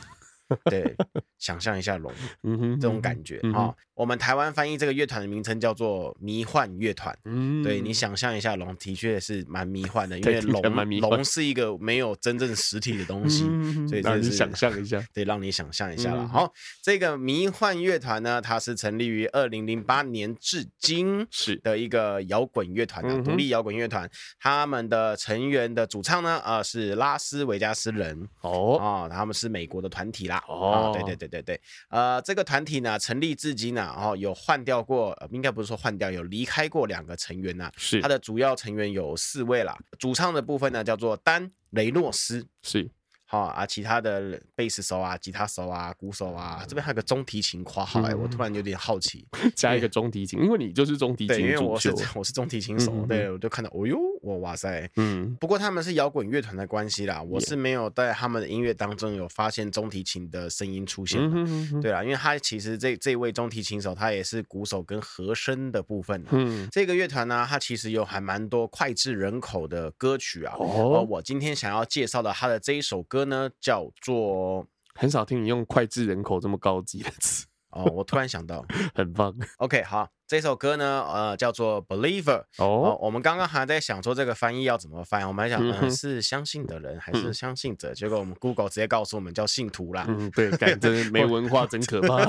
[0.70, 0.96] 对，
[1.40, 3.74] 想象一下龙，嗯哼，这种感觉啊。
[3.96, 7.14] 我们台湾翻译这个乐团的名称叫做迷幻乐团。
[7.26, 10.62] 嗯，对，你想象一下龙，的确是蛮迷幻的，因为龙
[11.02, 13.44] 龙是一个没有真正实体的东西，
[13.90, 16.26] 所以让你想象一下，对，让你想象一下了。
[16.30, 16.50] 好，
[16.82, 24.10] 这个迷幻乐团呢，它是成立于二零零八年至今 是的一个摇滚乐团啊，独立摇滚乐团。
[24.40, 30.42] 他们的成员的主唱呢，啊，是拉斯维加斯人哦，啊，他们是美国的团体啦。
[30.48, 33.82] 哦，对对对对对，呃，这个团体呢，成立至今呢。
[33.82, 37.72] 然后有换掉过，应该不是说换掉，有离开过两个成员呐。
[37.78, 39.78] 是，他的主要成员有四位啦。
[39.98, 42.46] 主唱的部分呢，叫做丹雷诺斯。
[42.64, 42.90] 是。
[43.32, 49.24] 好啊，其他的贝斯手啊、吉他手啊、鼓手啊，这边还有个中提琴括号哎，我突然有点好奇，
[49.56, 61.20] 加一个中提琴，因为你就是中提琴，对，因为我是我是中提琴手，对，我就看到，哦呦，我哇塞，嗯，不过他们是摇滚乐团的关系啦，我是没有在他们的音乐当中有发现中提琴的声音出现，
[61.82, 73.20] 对啦，因为他其实这这位中提琴手他也是鼓手跟和声的部分，嗯，这个乐团呢，他其实有还蛮多脍炙人口的歌曲啊，哦，我今天想要介绍的他的这一首歌。
[73.20, 79.36] 歌呢叫做，很少听你用脍炙人口这么高级的词哦，我突然想到，很棒。
[79.58, 82.98] OK，好，这首歌呢，呃，叫做 Believer 哦，哦。
[83.02, 87.92] 我们刚刚还在想说这个翻译要怎么翻，我们还想，是相信的人还是相信者？
[87.92, 90.06] 嗯、结果我们 Google 直接告诉我们叫信徒啦。
[90.08, 92.26] 嗯，对，真的没文化真可怕，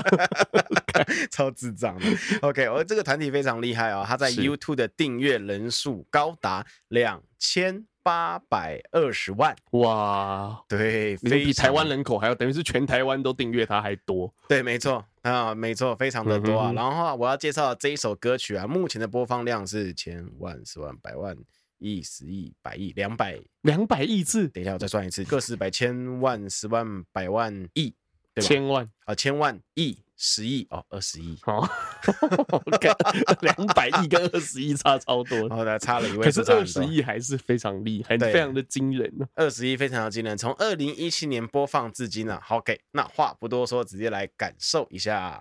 [1.30, 2.04] 超智障的。
[2.42, 7.86] OK，我这个团体非常厉害哦，他在 YouTube 的订阅人数高达两千。
[8.10, 10.60] 八百二十万哇！
[10.66, 14.34] 对，比台湾人口还要，等于是全台湾都订阅它还多。
[14.48, 16.72] 对，没错啊，没错，非常的多啊。
[16.72, 21.36] 然后我要介绍这一首歌曲啊，目前的播放量是千万、十万、百万、
[21.78, 24.48] 亿、十亿、百亿、两百两百亿次。
[24.48, 27.94] 等一下，我再算一次，个十百千万十万百万亿，
[28.34, 28.48] 对吧？
[28.48, 29.98] 千万啊，千万亿。
[30.22, 31.66] 十亿哦，二十亿哦，
[33.40, 39.26] 两百亿跟二十亿差超多，然后呢，差了一位，可是二十亿还是非常厉害，非常的惊人呢。
[39.34, 42.38] 二十亿非常的惊人，从二零一七年播放至今呢。
[42.42, 45.40] 好给，那话不多说，直接来感受一下。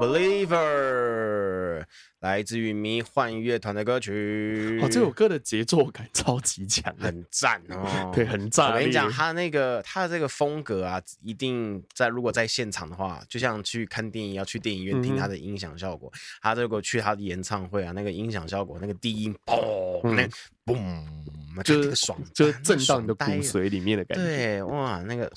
[0.00, 1.84] Believer
[2.20, 4.78] 来自于迷幻乐团的歌曲。
[4.80, 8.70] 哦，这首歌的节奏感超级强，很赞哦， 对，很赞。
[8.72, 20.22] 我跟你讲，他那个他的这个风格啊，一定在如果在现场的话，就像去看电影要去电影院听他的音响效果，嗯、他如果去他的演唱会啊，那个音响效果，那个低音嘣，那
[20.64, 21.24] 嘣、嗯，
[21.64, 25.28] 就是爽，就是震到你的骨髓里面的感觉，对，哇，那个。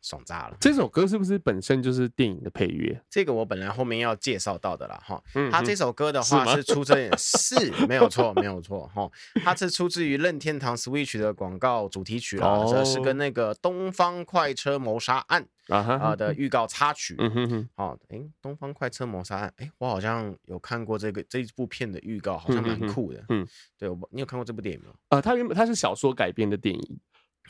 [0.00, 0.56] 爽炸了！
[0.60, 3.00] 这首歌是不是本身就是电影的配乐？
[3.10, 5.22] 这个我本来后面要介绍到的啦，哈。
[5.34, 9.10] 嗯，他这首歌的话是出自 是，是没有错，没有错，哈。
[9.44, 17.16] 它是出自于任天堂 Switch 的广告主题曲啦，这、哦、是跟那个《东方快车谋杀案》啊的预告插曲。
[17.18, 17.68] 嗯哼哼。
[17.74, 23.24] 好，哎，《东方快车谋杀案》，哎，我好像有看过这个这部片的预告，好像蛮酷的。
[23.28, 24.94] 嗯，对，我你有看过这部电影吗？
[25.08, 27.00] 啊，它原本它是小说改编的电影。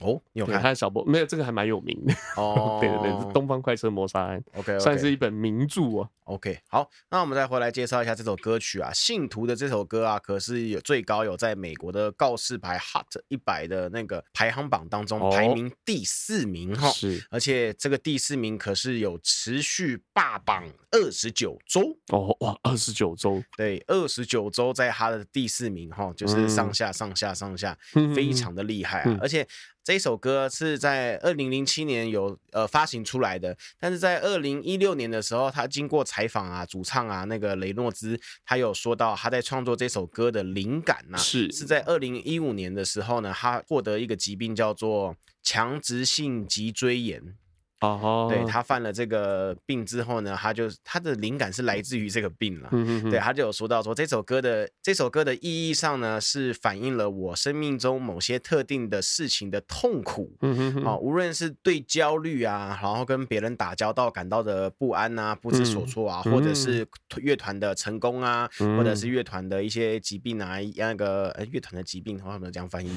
[0.01, 0.61] 哦，你有看？
[0.61, 2.79] 他的小波没有这个还蛮有名的哦。
[2.83, 6.09] 对对对，东方快车谋杀案，OK，算是一本名著啊。
[6.25, 8.93] OK，好，那我们再回来介绍一下这首歌曲啊。
[8.93, 16.91] 信徒的这首歌啊，可是有最高有在美国的告示牌 Hot 一百的那个排行榜当中排名第四名哈。
[16.91, 27.75] 是，而且这个第四名可是有持续霸榜二十九周哦，哇，二十九周，对，二十九周在他的第四名哈，就是上下上下上下，
[28.15, 29.49] 非常的厉害啊，而且。
[29.89, 47.35] 这首歌是在二零零七年有呃发行出来的，但是在二零一六年的时候，他经过采访啊，主唱啊那个雷诺兹，他有说到他在创作这首歌的灵感呐、啊，是是在二零一五年的时候呢，他获得一个疾病叫做强直性脊椎炎。
[47.81, 52.69] 哦、uh 对，他犯了这个病之后呢，他就他的灵感是来自于这个病了。
[52.73, 60.37] 嗯嗯，对，他就有说到说这首歌的这首歌的意义上呢，是反映了我生命中某些特定的事情的痛苦。
[60.41, 66.87] 嗯哼，啊，无论是对焦虑啊，然后跟别人打交道感到的不安啊、不知所措啊，嗯、或者是。
[67.23, 72.91] 乐团的成功啊，嗯、或者是乐团的一些疾病啊，那个呃乐团的疾病，他们这样翻译？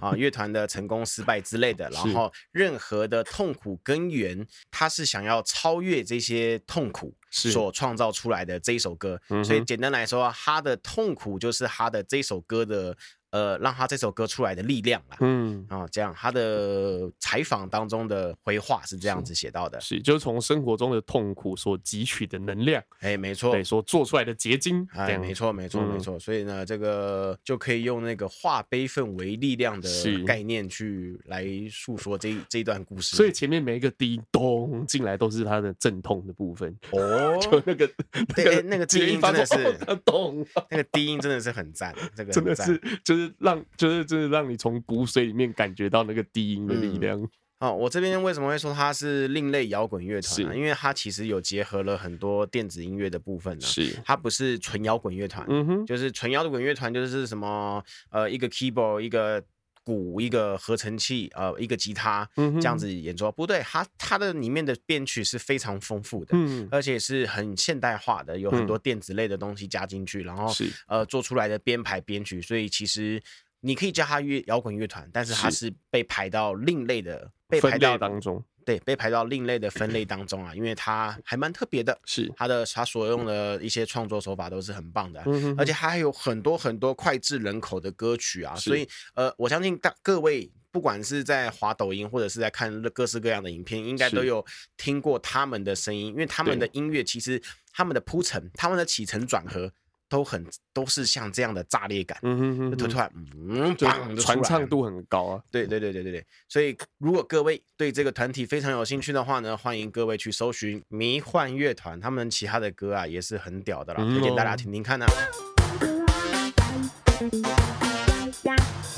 [0.00, 4.27] 啊，乐团的成功失败之类的， 然后任何的痛苦根源。
[4.70, 12.96] 他是想要超越这些痛苦所创造出来的这一首歌，所以简单来说，他的痛苦就是他的这首歌的。
[13.30, 29.88] 呃，让他这首歌出来的力量啦，嗯，啊，这样他的采访当中的回话是这样子写到的，是，是就是从生活中的痛苦所汲取的能量，哎，没错，对，所做出来的结晶，哎，没错，没错，没错，所以呢，这个就可以用那个化悲愤为力量的
[30.26, 33.14] 概念去来诉说这这一段故事。
[33.14, 37.86] 所以前面每一个低音咚进来都是他的阵痛的部分，哦，就那个
[38.34, 43.17] 对，那个 低音真的是 咚，那个低音真的是很赞，这个真的是就。
[43.18, 47.20] 就是让，就是就是让你从骨髓里面感觉到那个低音的力量。
[47.58, 50.56] 哦，我这边为什么会说它是另类摇滚乐团呢？
[50.56, 53.66] 因为它其实有结合了很多电子音乐的部分呢。
[53.66, 55.44] 是，它不是纯摇滚乐团。
[55.48, 59.42] 嗯哼，就是纯摇滚乐团就是什么呃一个 keyboard 一个。
[59.88, 70.70] 鼓一个合成器，呃，一个吉他，这样子演奏，嗯、不对，它它的里面的编曲是非常丰富的，嗯，而且是很现代化的，有很多电子类的东西加进去，嗯、然后是。
[70.86, 73.22] 呃做出来的编排编曲，所以其实
[73.60, 75.72] 你可以叫它乐摇滚乐团，但是它是。
[75.90, 78.44] 被排到另类的，被排到当中。
[78.68, 82.30] 对，被排到另类的分类当中啊，因为它还蛮特别的，是。
[82.36, 94.44] 它的它所用的一些创作手法都是很棒的，嗯、而且它还有很多很多脍炙人口的歌曲啊，所以呃，我相信大各位不管是在滑抖音或者是在看各式各样的影片，应该都有
[94.76, 97.42] 听过他们的声音，因为他们的音乐其实
[97.72, 99.72] 他们的铺陈，他们的起承转合。
[100.08, 103.12] 都很都是像这样的炸裂感，嗯哼哼，突突然，
[103.48, 103.76] 嗯，
[104.16, 115.12] 传唱度很高啊，对对对对对对，所以如果各位对这个团体非常有兴趣的话呢，欢迎各位去搜寻迷幻乐团，他们其他的歌啊也是很屌的啦，推荐大家听听看呢、啊。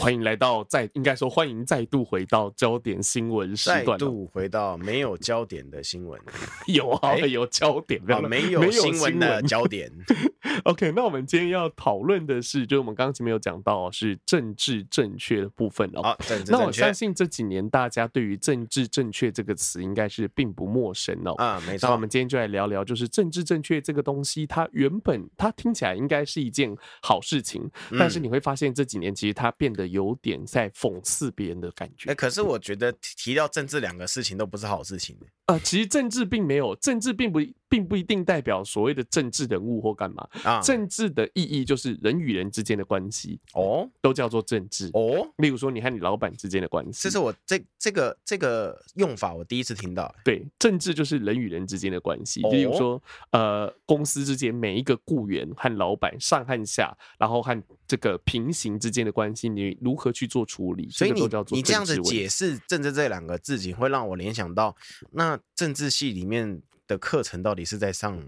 [0.00, 6.18] 欢迎来到再应该说欢迎再度回到焦点新闻时段，再度回到没有焦点的新闻，
[6.68, 9.92] 有啊，有焦点，啊，没有新闻的焦点。
[10.64, 16.02] OK，那我们今天要讨论的是，就是我们刚刚前面有讲到是政治正确的部分哦。
[16.02, 16.52] 好，政治正确。
[16.52, 21.34] 那我相信这几年大家对于政治正确这个词应该是并不陌生哦。
[21.34, 21.88] 啊，没错。
[21.88, 32.10] 那我们今天就来聊聊，就是政治正确这个东西，它原本它听起来应该是一件好事情，嗯，但是你会发现这几年其实它变得有点在讽刺别人的感觉。
[32.10, 35.16] 哎，可是我觉得提到政治两个事情都不是好事情。
[35.46, 37.40] 呃，其实政治并没有，政治并不
[37.70, 40.60] 并不一定代表所谓的政治人物或干嘛啊。
[40.60, 45.26] 政治的意义就是人与人之间的关系哦，都叫做政治哦。
[45.38, 50.12] 例如说，你和你老板之间的关系，这是我这这个这个用法我第一次听到。
[50.24, 52.42] 对，政治就是人与人之间的关系。
[52.42, 53.00] 例如说，
[53.30, 60.90] 呃，公司之间每一个雇员和老板上和下，然后和这个平行之间的关系，你如何去做处理？
[60.90, 64.74] 所以你都叫做你这样子解释“政治”这两个字，仅会让我联想到
[65.12, 65.38] 那。
[65.60, 68.20] 政治系里面的课程到底是在上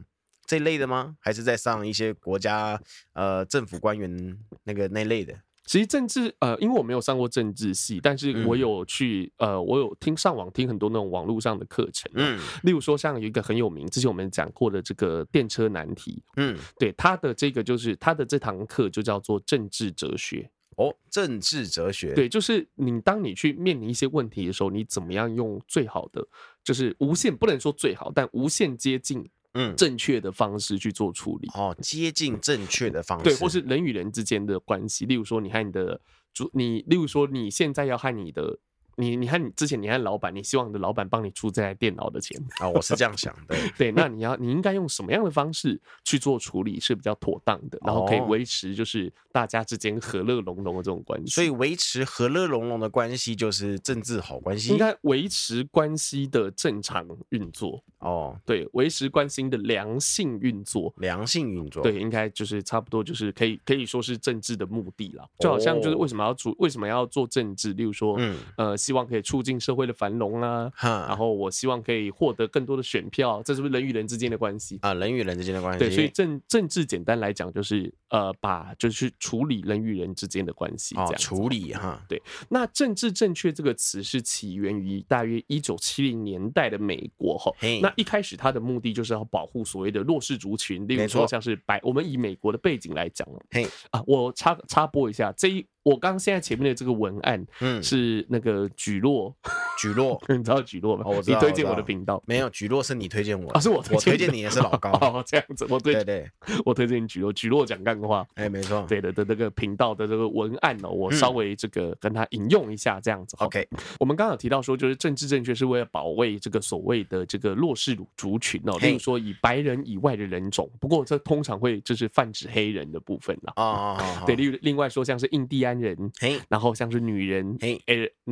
[0.47, 1.17] 这类的吗？
[1.19, 2.81] 还是在上一些国家
[3.13, 5.35] 呃政府官员那个那类的？
[5.65, 20.51] 其实政治呃，因为我没有上过政治系，但是我有去呃，我有听上网听很多那种网络上的课程，嗯，例如说像有一个很有名，之前我们讲过的这个电车难题，嗯，对，他的这个就是他的这堂课就叫做政治哲学。
[20.77, 26.27] 哦，政治哲学，对，就是你当你去面临一些问题的时候，你怎么样用最好的，
[26.65, 31.49] 就是无限不能说最好，但无限接近嗯正确的方式去做处理。
[31.55, 36.01] 哦，接近正确的方式，对，或是人与人之间的关系，例如说你和你的
[36.33, 38.59] 主，你例如说你现在要和你的。
[38.97, 42.69] 你你看，你之前你和老板，你希望你的老板帮你出这台电脑的钱啊？
[42.69, 43.57] 我是这样想的。
[43.79, 51.33] 对，那你要你应该用什么样的方式去做处理是比较妥当的，然后可以维持就是大家之间和乐融融的这种关系。
[51.33, 57.83] 所以维持和乐融融的关系就是政治好关系，应该维持关系的正常运作。
[58.01, 65.25] 哦，对，维持关系的良性运作，良性运作，对，应该就是差不多就是可以可以说是政治的目的了。
[65.39, 67.73] 就好像就是为什么要做为什么要做政治？
[67.73, 68.77] 例如说，嗯呃。
[68.83, 74.93] 希望可以促进社会的繁荣啊，然后我希望可以获得更多的选票，这是不是人与人之间的关系啊？
[74.95, 82.03] 人与人之间的关系，对，所以政政治简单来讲就是呃，把就是处理人与人之间的关系这样、哦、处理哈。
[82.09, 87.53] 对，那政治正确这个词是起源于大约一九七零年代的美国哈。
[87.81, 95.65] 那一开始它的目的就是要保护所谓的弱势族群，例如说像是白，我们以美国的背景来讲，嘿啊，我插插播一下这一。
[95.83, 99.35] 我刚现在前面的这个文案，嗯，是那个举落，
[99.79, 101.03] 举落， 你知道举落吗？
[101.07, 102.49] 哦，你推荐我的频道没有？
[102.51, 106.31] 举落是你推荐我，啊，是我我推荐你也是老高， 哦，这样子，我对对对，
[106.65, 113.67] 我推荐你举落，举落讲干话，哎，没错，对的的那个频道的这个文案哦，我稍微这个跟他引用一下，这样子，OK。
[113.99, 126.39] 我们刚刚有提到说，就是政治正确是为了保卫这个所谓的这个弱势族群哦，例如说以白人以外的人种，不过这通常会就是泛指黑人的部分啦，啊，对，另另外说像是印第安人，嘿。
[126.49, 127.79] 然后像是女人，哎，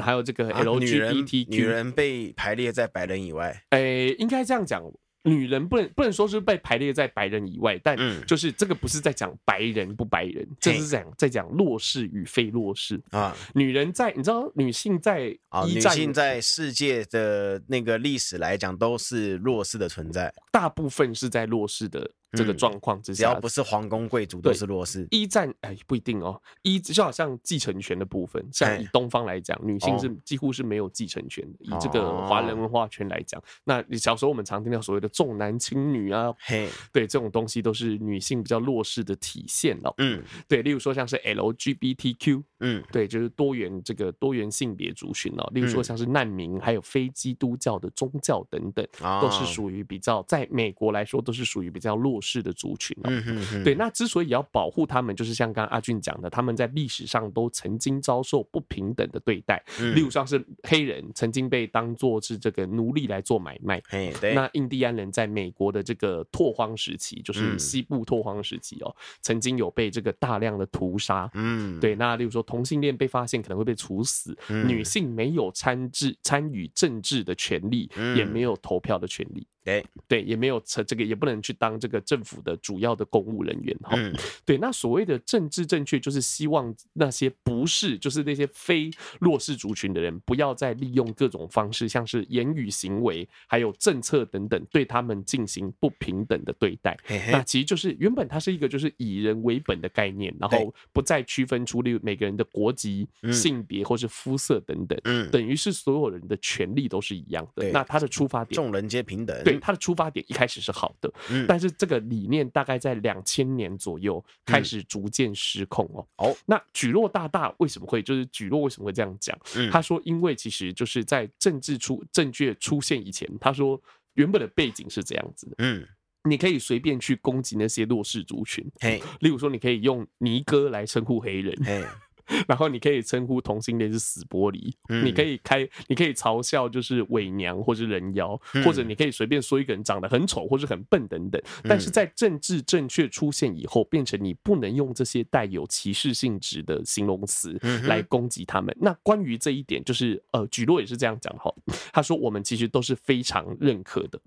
[0.01, 4.83] 还有这个 LGBTQ，女人被排列在白人以外，哎，应该这样讲。
[5.23, 13.37] 女人不能不能说是被排列在白人以外，但就是这个不是在讲白人不白人，这是讲在讲弱势与非弱势啊。
[13.55, 25.07] 女人在你知道，女性在啊，女性在世界的那个历史来讲都是弱势的存在，大部分是在弱势的这个状况之下，只要不是皇宫贵族都是弱势。
[25.11, 31.59] 一战哎不一定哦，一就好像继承权的部分，像以东方来讲，女性是几乎是没有继承权的。
[31.61, 35.09] 以这个华人文化圈来讲，那你小时候我们常听到所谓的。
[35.21, 39.93] 重男轻女啊，嘿，对，这种东西都是女性比较弱势的体现哦。
[39.99, 45.51] 嗯，对，例如说像是 LGBTQ，嗯，对，就是多元这个多元性别族群哦。
[45.53, 48.87] 例如说像是难民，还有非基督教的宗教等等，
[49.21, 53.09] 都是属于比较在美国来说都是属于比较弱势的族群哦。
[53.09, 59.63] 嗯嗯，对，那之所以要保护他们，就是像刚刚阿俊讲的，他们在历史上都曾经遭受不平等的对待。
[59.95, 63.81] 例如像是黑人曾经被当作是这个奴隶来做买卖，
[64.21, 65.11] 对，那印第安人。
[65.11, 71.29] 在美国的这个拓荒时期，就是西部拓荒时期哦，曾经有被这个大量的屠杀。
[71.35, 71.97] 嗯，对。
[71.97, 79.45] 那例如说同性恋被发现可能会被处死，女性没有参治参与政治的权利，也没有投票的权利。
[79.63, 83.93] 对对，也没有成这个，也不能去当这个政府的主要的公务人员哈。
[83.97, 88.91] 嗯，对，那所谓的政治正确，就是希望那些不是，就是那些非
[89.21, 96.97] 弱势族群的人，不要再利用各种方式，像是言语、行为，还有政策等等，对他们进行不平等的对待。
[97.05, 107.71] 嘿嘿，那其实就是原本它是一个就是以人为本的概念，然后不再区分出例每个人的国籍、性别或是肤色等等，嗯，等于是所有人的权利都是一样的。
[107.71, 109.37] 那它的出发点，众人皆平等。
[109.53, 111.13] 对，他的出发点一开始是好的，
[111.47, 116.07] 但是这个理念大概在两千年左右开始逐渐失控哦。
[116.17, 119.39] 哦，那举落大大为什么会就是举落为什么会这样讲？
[119.71, 123.81] 他说，因为其实就是在政治出正确出现以前，他说
[124.15, 125.55] 原本的背景是这样子的。
[125.59, 125.87] 嗯，
[126.25, 131.85] 你可以随便去攻击那些弱势族群，嘿，例如说你可以用尼哥来称呼黑人，嘿。
[132.49, 141.41] 然后你可以称呼同性恋是死玻璃，嗯、你可以开，你可以嘲笑就是伪娘或是人妖，嗯、或者你可以随便说一个人长得很丑或是很笨等等。
[141.65, 148.75] 但是在政治正确出现以后，变成你不能用这些带有歧视性质的形容词来攻击他们。
[148.81, 151.53] 那关于这一点，就是呃，举洛也是这样讲的哈。
[151.93, 154.21] 他说我们其实都是非常认可的。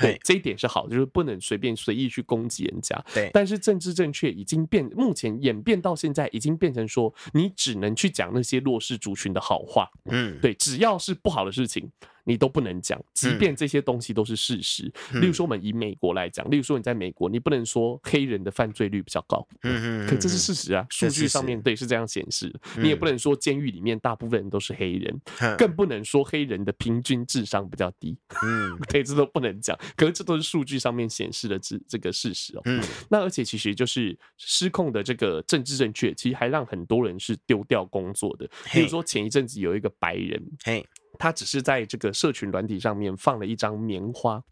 [0.00, 3.04] 对，这一点是好的，就是不能随便随意去攻击人家。
[3.14, 9.88] 对，但是政治正确已经变，目前演变到现在，已经变成说，你只能去讲那些弱势族群的好话。
[10.06, 11.90] 嗯，对，只要是不好的事情。
[12.28, 14.84] 你都不能讲，即便这些东西都是事实。
[15.14, 22.54] 例如说，我们以美国来讲，例如说你在美国，你不能说黑人的犯罪率比较高，嗯嗯，可这是事实啊，数据上面对是这样显示。
[22.76, 25.20] 你也不能说监狱里面大部分人都是黑人，
[25.56, 28.14] 更不能说黑人的平均智商比较低，
[28.44, 29.74] 嗯， 对，这都不能讲。
[29.96, 32.60] 可是这都是数据上面显示的这这个事实哦。
[32.66, 38.44] 嗯，那而且其实就是失控的这个政治正确，其实还让很多人是丢掉工作的。
[38.74, 40.86] 例如说前一阵子有一个白人，嘿。
[41.18, 44.42] 他只是在这个社群软体上面放了一张棉花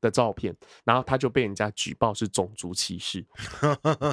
[0.00, 3.24] 的照片，然后他就被人家举报是种族歧视。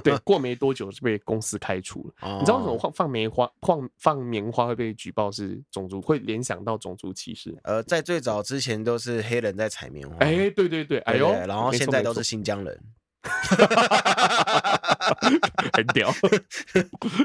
[0.04, 2.38] 对，过没多久是被公司开除了。
[2.40, 7.56] 你知道为什么放放棉花放放棉花会被举报是种族，会联想到种族歧视？
[7.64, 10.16] 呃，在最早之前都是黑人在采棉花。
[10.20, 12.80] 哎，对对对，哎呦，然后现在都是新疆人。
[15.74, 16.14] 很屌，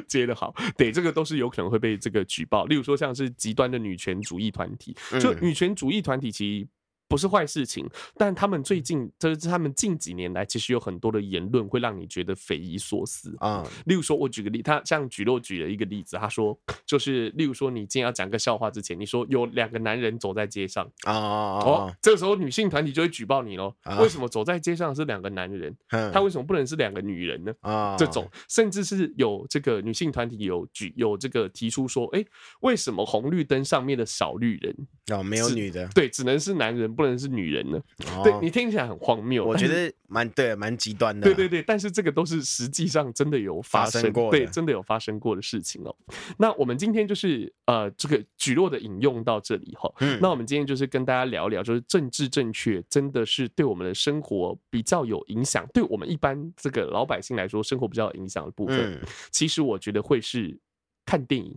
[0.08, 0.52] 接的好。
[0.76, 2.66] 对，这个都是有可能会被这个举报。
[2.66, 6.68] 例如说，像是极端的女权主义团体，就女权主义团体其实。
[7.10, 7.84] 不是坏事情，
[8.16, 13.68] 但他们最近，这、就是他们近几年来，其实有很多的言论会让你觉得匪夷所思啊。
[13.86, 16.56] 例如说，我举个例，他像举洛举了一个例子，他说，
[16.86, 23.74] 就是例如说，你今天要讲个笑话之前，你说有两个男人走在街上啊，哦，这个时候女性团体就会举报你喽。
[23.98, 25.76] 为什么走在街上是两个男人？
[26.12, 27.52] 他为什么不能是两个女人呢？
[27.62, 32.24] 啊，这种甚至是有这个女性团体有举有这个提出说，哎，
[32.60, 34.72] 为什么红绿灯上面的小绿人
[35.10, 35.88] 哦没有女的？
[35.94, 36.90] 对，只能是男人。
[36.90, 37.80] 不能是女人呢？
[38.16, 41.22] 哦、对，你听起来很荒谬，我觉得蛮对，蛮极端的。
[41.24, 45.96] 对对对，但是这个都是实际上真的有发生，过，对，真的有发生过的事情哦。
[46.36, 49.90] 那我们今天就是呃，这个举落的引用到这里哈。
[50.00, 58.94] 嗯，那我们今天就是跟大家聊聊，就是政治正确真的是对我们的生活比较有影响，对我们一般这个老百姓来说，生活比较有影响的部分。
[58.94, 59.00] 嗯、
[59.30, 60.58] 其实我觉得会是
[61.06, 61.56] 看电影。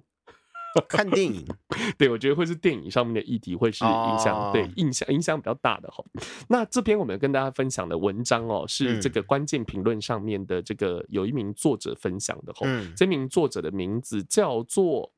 [0.89, 1.45] 看电影，
[1.97, 4.53] 对，我觉得会是电影上面的议题会是影响，oh.
[4.53, 6.03] 对，影响影响比较大的哈。
[6.47, 12.61] 那这篇我们跟大家分享的文章哦，是这个关键评论上面的这个有一名作者分享的哈。
[12.63, 15.11] 嗯，这名作者的名字叫做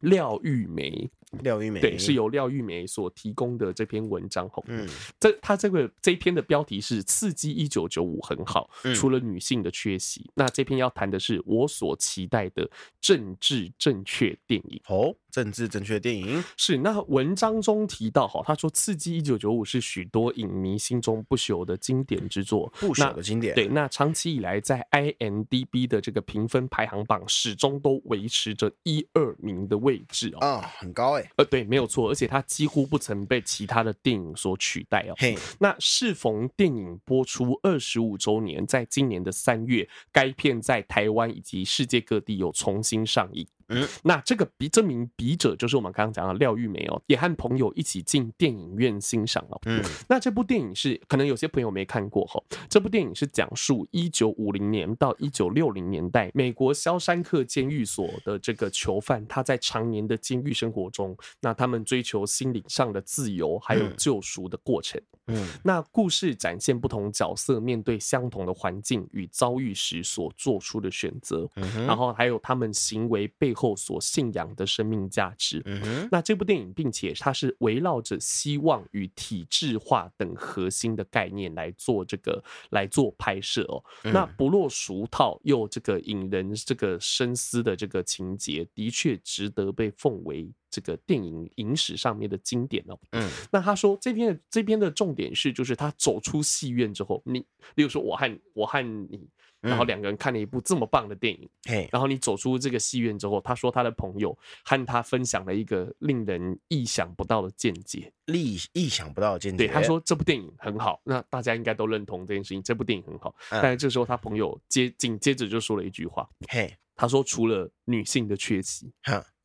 [0.00, 1.10] 廖玉梅。
[1.42, 4.88] 廖玉梅对，是由廖玉梅所提供的这篇文章吼，嗯，
[5.20, 8.70] 这他这个这一篇的标题是“刺激一九九五”，很好。
[8.94, 12.68] 除了女性的缺席，那这篇要谈的是我所期待的
[13.00, 15.14] 政治正确电影哦。
[15.30, 23.54] 政治正确电影是那文章中提到哈，他说《刺激一九九五》是许多影迷心中不朽的经典之作，不朽的经典。
[23.54, 31.17] 对，那长期以来在 IMDB 的这个评分排行榜始终都维持着一二名的位置哦，啊，很高。
[31.36, 35.14] 呃，对，没有错，而且它几乎不曾被其他的电影所取代哦。
[35.16, 43.46] 嘿，那适逢电影播出二十五周年，在今年的三月，该片在台湾以及世界各地有重新上映。
[43.68, 49.60] 嗯，那这个笔这名笔者就是我们刚刚讲的廖玉梅哦，也和朋友一起进电影院欣赏哦。
[49.66, 65.00] 嗯，那这部电影是可能有些朋友没看过哈，这部电影是讲述一九五零年到一九六零年代美国肖山克监狱所的这个囚犯，他在常年的监狱生活中，那他们追求心灵上的自由还有救赎的过程。
[65.26, 71.46] 嗯，那故事展现不同角色面对相同的环境与遭遇时所做出的选择，
[71.86, 75.60] 然后还有他们行为背后所信仰的生命价值。
[75.64, 83.82] 嗯，那这部电影，并且它是围绕着希望与体制化等核心的概念来做这个来做拍摄哦。
[84.04, 92.96] 那不落俗套又这个引人这个深思的这个情节，的确值得被奉为这个电影影史上面的经典哦。
[93.12, 97.40] 嗯，那他说这边的这边的重点是，就是他走出戏院之后，你
[97.74, 99.28] 例如说我和我和你。
[99.60, 109.66] 然后两个人看了一部这么棒的电影，嘿，然后你走出这个戏院之后，他说他的朋友和他分享了一个令人意想不到的见解，意意想不到的见解。
[109.66, 113.34] 对，他说这部电影很好，那大家应该都认同这件事情，这部电影很好。
[113.50, 118.92] 但是这时候他朋友接紧接着就说了一句话，嘿，他说除了女性的缺席，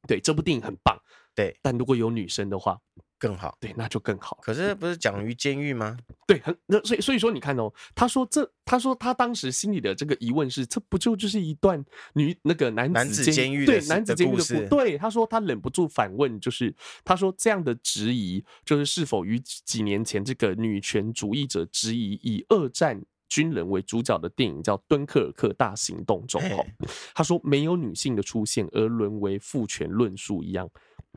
[0.08, 0.98] 对，这部电影很棒，
[1.36, 2.80] 对，但如果有女生的话。
[3.20, 4.38] 更好，对，那就更好。
[4.42, 5.98] 可是不是讲于监狱吗？
[6.28, 11.82] 对，很那所以所以说你看哦，他说这，他说他当时心里的这个疑问是，这不就就是一段
[12.16, 14.68] 女那个男子监狱对男子监狱的故事？
[14.68, 16.76] 对，他说他忍不住反问，就是
[17.06, 23.02] 他说这样的质疑，就是是否与几年前这个女权主义者质疑以二战
[23.34, 26.40] 军人为主角的电影叫《敦刻尔克大行动》中，
[27.16, 30.70] 他说没有女性的出现而沦为父权论述一样。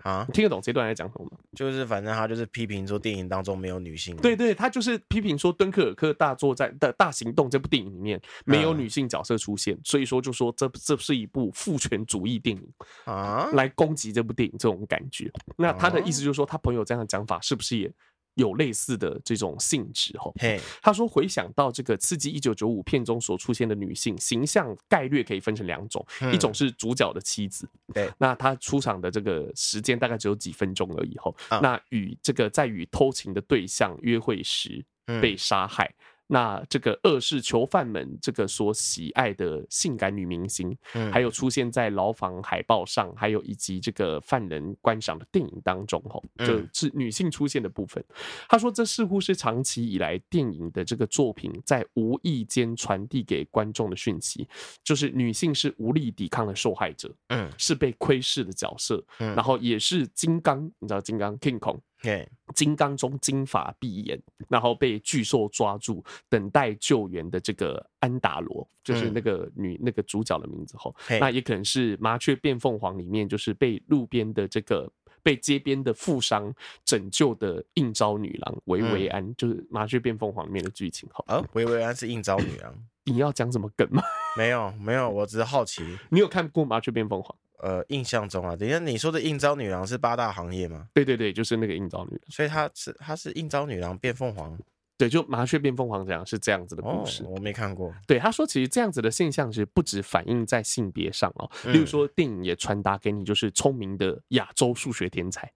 [0.03, 1.39] 啊，听得懂这段在讲什么吗？
[1.55, 4.17] 就是反正他就是批评说电影当中没有女性。
[4.17, 12.67] 对对，他就是批评说敦刻尔克大作战的大行动这部电影里面没有女性角色出现，所以说就说这这是一部父权主义电影
[13.05, 15.31] 啊，来攻击这部电影这种感觉。
[15.59, 17.93] 那他的意思就是说，他朋友这样的讲法是不是也？
[18.37, 20.33] 有类似的这种性质哈，
[20.81, 34.85] 他说回想到这个《刺激一九九五》片中所出现的女性形象，概略可以分成两种，一种是主角的妻子，对，那她出场的这个时间大概只有几分钟而已哈，那与这个在与偷情的对象约会时
[35.21, 35.93] 被杀害。
[36.29, 40.77] 那这个恶势囚犯们这个所喜爱的性感女明星，
[41.13, 48.05] 还有出现在牢房海报上，还有以及这个犯人观赏的电影当中，吼，就是女性出现的部分。
[48.49, 54.49] 他说，这似乎是长期以来电影的这个作品在无意间传递给观众的讯息，
[54.83, 61.79] 就是女性是无力抵抗的受害者，嗯，是被窥视的角色，嗯，然后也是金刚，你知道金刚 King Kong。
[62.03, 74.91] 对，金刚中金发碧眼，然后被巨兽抓住，等待救援的这个安达罗，就是那个女、嗯、那个主角的名字吼，那也可能是麻雀变凤凰里面，就是被路边的这个
[75.23, 81.25] 被街边的富商拯救的应召女郎维维安，嗯、就是麻雀变凤凰里面的剧情哈。
[81.27, 82.73] 啊，维维安是应召女郎，
[83.05, 84.03] 你要讲什么梗吗？
[84.37, 85.83] 没有，没有，我只是好奇。
[86.11, 87.35] 你有看过麻雀变凤凰？
[87.61, 90.89] 呃，印象中啊，等一下你说的应招女郎是八大行业吗？
[90.93, 94.59] 对对对，就是那个应招女郎，所以她是她是应招女郎变凤凰，
[94.99, 97.93] 对，就麻雀变凤凰这样是这样子的故事，哦、我没看过。
[98.07, 105.51] 对，他说其实这样子的现象其实不止反映在性别上哦，例如说电影也传达给你就是聪明的亚洲数学天才，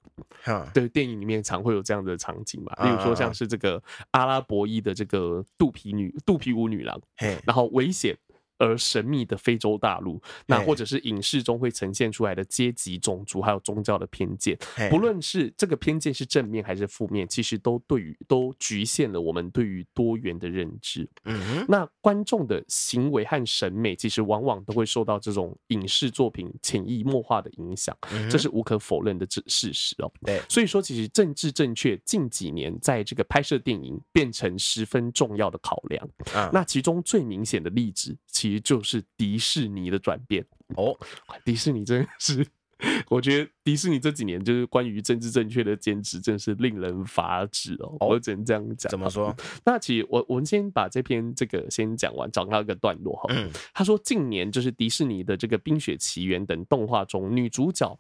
[0.46, 3.82] 嗯、对，电影里面常会有这样的场景嘛，例如说像是这个
[4.12, 8.16] 阿拉伯裔的这个肚皮女肚皮舞女郎，嘿然后危险。
[8.61, 14.56] 而神秘的非洲大陆，那或者是影视中会呈现出来的阶级、种族还有宗教的偏见，
[14.90, 21.08] 不论是这个偏见是正面还是负面，其实都对于都局限了我们对于多元的认知。
[21.24, 27.96] 嗯，那观众的行为和审美其实往往都会受到这种影视作品潜移默化的影响，
[28.30, 30.12] 这是无可否认的这事实哦。
[30.26, 36.08] 对，所以说其实政治正确近几年在这个拍摄电影变成十分重要的考量。
[36.52, 40.44] 那其中最明显的例子，其其实就是迪士尼的转变
[40.74, 40.96] 哦，
[41.44, 42.44] 迪士尼真的是，
[43.09, 47.96] 我觉得迪士尼这几年就是关于政治正确的坚持，真是令人发指哦。
[48.01, 48.90] 我只能这样讲。
[48.90, 49.32] 怎么说？
[49.64, 53.32] 那其实我我们先把这篇这个先讲完，找到一个段落哈。
[53.32, 57.96] 嗯，他说近年就是迪士尼的这个《冰雪奇缘》等动画中，女主角。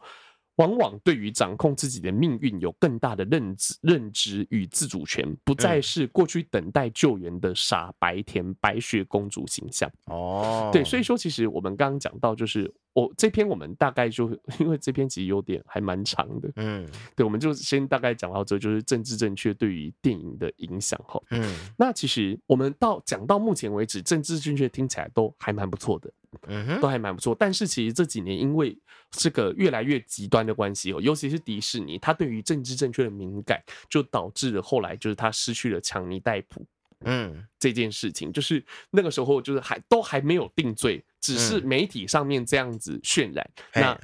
[0.60, 9.90] 往往对于掌控自己的命运有更大的认知、认知与自主权，不再是过去等待救援的傻白甜白雪公主形象。
[10.04, 21.20] 哦，对，所以说其实我们刚刚讲到，就是我这篇我们大概就 因为这篇其实有点还蛮长的，嗯，对，我们就先大概讲到这，就是政治正确对于电影的影响哈。
[21.30, 26.10] 嗯，那其实我们到讲到目前为止，政治正确听起来都还蛮不错的。
[26.46, 28.78] 嗯哼，都还蛮不错，但是其实这几年因为
[29.10, 36.64] 这个越来越极端的关系哦，尤其是迪士尼，他对于政治正确的敏感，就导致了后来就是他失去了强尼戴普，
[37.00, 44.00] 嗯，这件事情，就是那个时候就是还都还没有定罪，只是媒体上面这样子渲染，那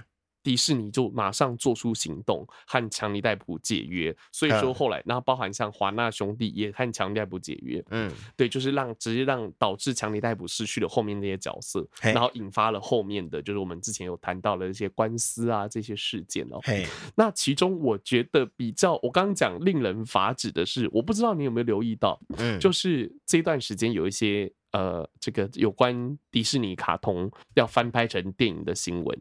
[0.47, 4.17] 迪士尼就马上做出行动，和强尼戴普解约。
[4.31, 7.85] 所以说后来，然后包含像华纳兄弟也和强尼戴普解约。
[7.91, 16.61] 嗯，对，就是让直接让导致强尼戴普失去了后面那些角色，然后引发了后面的就是我们之前有谈到了一些官司啊这些事件哦。
[16.63, 16.87] 嘿，
[17.17, 24.53] 那其中我觉得比较我刚刚讲令人发指的是，我不知道你有没有留意到，嗯，就是这段时间有一些。
[24.73, 29.19] 呃，这个有关迪士尼卡通要翻拍成电影的新闻，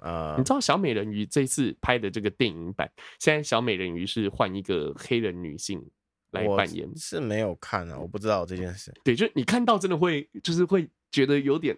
[0.00, 5.82] 呃，你知道小美人鱼这次拍的这个电影版，现在小美人鱼是换一个黑人女性
[6.32, 8.92] 来扮演，是没有看啊，我不知道这件事。
[9.02, 11.74] 对，就你看到真的会，就是会觉得有点，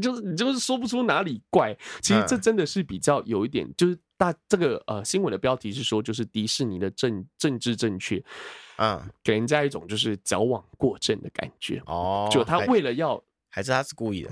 [0.00, 1.76] 就是你就是说不出哪里怪。
[2.00, 8.22] 其实这真的是比较有一点，就是大这个呃新闻的标题是说，就是迪士尼的政政治正确。
[8.76, 12.28] 嗯，给人家一种就是矫枉过正的感觉哦。
[12.30, 14.30] 就他为了要，还是他是故意的？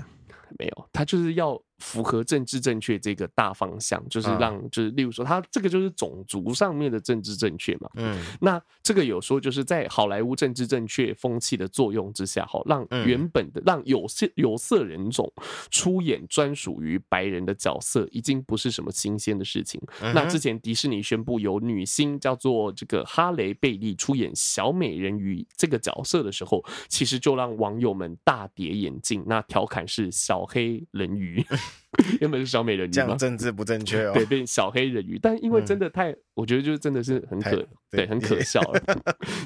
[0.57, 1.61] 没有，他就是要。
[1.79, 7.89] 符合政治正确这个大方向，就是让就是例如说，他这个就是种族上面的政治正确嘛。
[7.95, 15.31] 嗯，那这个有说就是在好莱坞政治正确风气的作用之下，哈，让原本的让有色有色人种
[15.69, 19.81] 出演专属于白人的角色，已经不是什么新鲜的事情。
[20.13, 31.45] 那之前迪士尼宣布有女星叫做这个哈雷贝利出演小美人鱼这个角色的时候，其实就让网友们大跌眼镜，那调侃是小黑人鱼。
[32.19, 34.11] 原本是小美人鱼，这样政治不正确哦。
[34.13, 38.81] 对，变小黑人鱼，但因为真的太，嗯、我觉得就是真的是很可对，对，很可 笑了。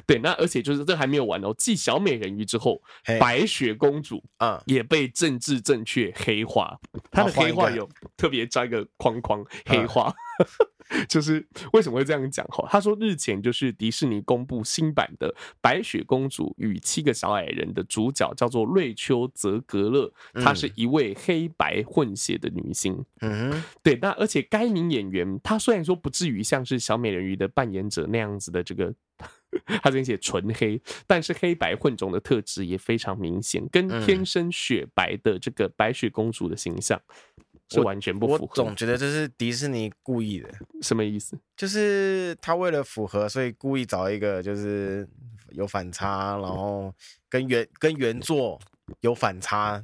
[0.07, 2.81] 对，那而且就是这还没有完哦，继小美人鱼之后，
[3.19, 6.79] 白雪公主啊也被政治正确黑化，
[7.11, 10.11] 她的黑化有特别加一个框框黑化。
[11.07, 12.67] 就是为什么会这样讲哈？
[12.69, 23.05] 他说日前就是迪士尼公布新版的《白雪公主与七个小矮人》的主角叫做瑞秋·泽格勒，她是一位黑白混血的女星。
[23.21, 23.95] 嗯，对。
[24.01, 28.93] 那而且该名演员她虽然说不至于像是小美人鱼的扮演者那样子的这个，
[29.65, 36.99] 她这边写纯黑，但是黑白混种的特质也非常明显，跟天生雪白的这个白雪公主的形象。
[37.69, 38.41] 是完全不符合。
[38.43, 40.49] 我总觉得这是迪士尼故意的。
[40.81, 41.37] 什么意思？
[41.55, 45.07] 就是他为了符合，所以故意找一个就是
[45.49, 46.93] 有反差，然后
[47.27, 48.59] 跟原跟原作
[49.01, 49.83] 有反差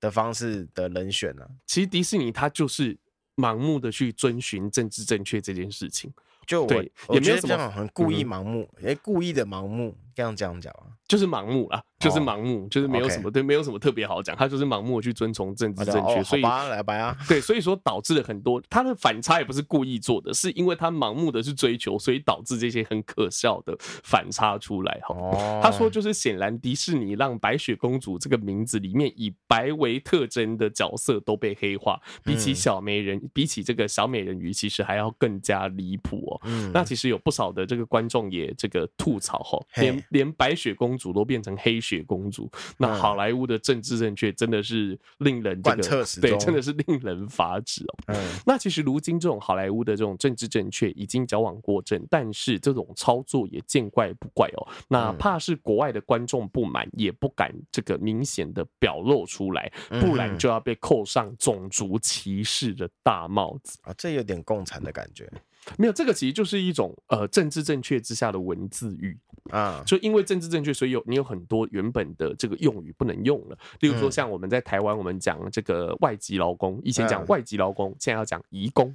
[0.00, 1.48] 的方式的人选呢、啊？
[1.66, 2.98] 其实迪士尼他就是
[3.36, 6.12] 盲目的去遵循政治正确这件事情。
[6.44, 11.80] 就我对我觉得这样很故意盲目，哎、嗯，故意的盲目，这样讲啊，就是盲目啊。
[12.02, 14.36] 就是盲目，就是没有什么对，没有什么特别好讲。
[14.36, 16.42] 他就是盲目去遵从政治正确，所以
[17.28, 25.00] 对，所以说导致了很多他的反差也不是故意做的，是因为他盲目的去追求，所以导致这些很可笑的反差出来。
[25.02, 36.40] 哈，他说就是显然迪士尼让白雪公主这个名字里面以白为特征的角色都被黑化，比起小美人，比起这个小美人鱼，其实还要更加离谱哦。
[36.72, 42.02] 那其实有不少的这个观众也这个吐槽哈，连连白雪公主都变成黑雪。
[42.12, 47.94] 公主，那好莱坞的政治正确真的是令人这个对，真的是令人发指哦。
[48.08, 54.68] 嗯，那其实如今这种好莱坞的这种政治正确已经矫枉过正，但是这种操作也见怪不怪哦。
[54.88, 63.94] 哪怕是国外的观众不满，也不敢这个明显的表露出来，不然就要被扣上种族歧视的大帽子啊！
[63.96, 65.30] 这有点共产的感觉。
[65.78, 69.16] 没有，这个其实就是一种呃政治正确之下的文字狱
[69.50, 73.56] 啊，就因为政治正确，所以有你有很多原本的这个用语不能用了。
[73.80, 78.94] 例如说，像我们在台湾，我们讲这个外籍劳工，以前讲外籍劳工，现在要讲移工，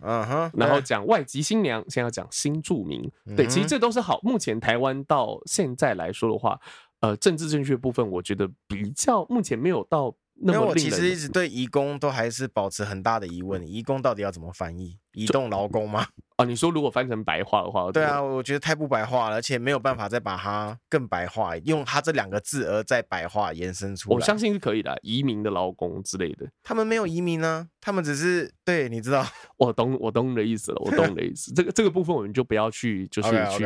[0.00, 3.10] 嗯哼，然后讲外籍新娘，现在要讲新住民。
[3.36, 4.20] 对，其实这都是好。
[4.22, 6.60] 目前台湾到现在来说的话，
[7.00, 10.14] 呃，政治正确部分，我觉得比较目前没有到。
[10.40, 14.96] 那我其实一直对移工都还是保持很大的疑问，移工到底要怎么翻译？
[15.12, 16.06] 移动劳工吗？
[16.38, 24.14] 哦，你说如果翻成白话的话，对啊，我觉得太不白话了，而且没有办法再把它更白话，用它这两个字而再白话延伸出来。
[24.14, 26.46] 我相信是可以的，移民的劳工之类的。
[26.62, 29.26] 他们没有移民呢，他们只是对，你知道，
[29.58, 31.52] 我懂，我懂你的意思了，我懂你的意思。
[31.54, 33.64] 这个这个部分我们就不要去，就是去。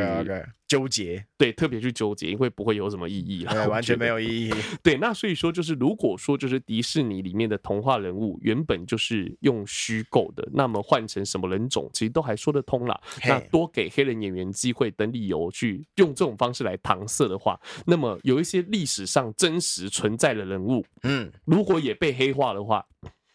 [0.72, 4.50] 纠结，对，特别去纠结，因为不会有什么意义了，完全没有意义。
[4.82, 13.00] 对，那所以说，就是如果说就是迪士尼里面的童话人物原本就是用虚构的，那么换成什么人种，其实都还说得通啦。
[13.24, 22.84] 那多给黑人演员机会等理由去用这种方式来搪塞的话，那么有一些历史上真实存在的人物，嗯，如果也被黑化的话。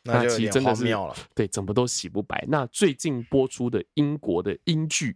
[0.10, 2.42] 那其实真的是妙了，对，怎么都洗不白。
[2.48, 5.14] 那最近播出的英国的英剧，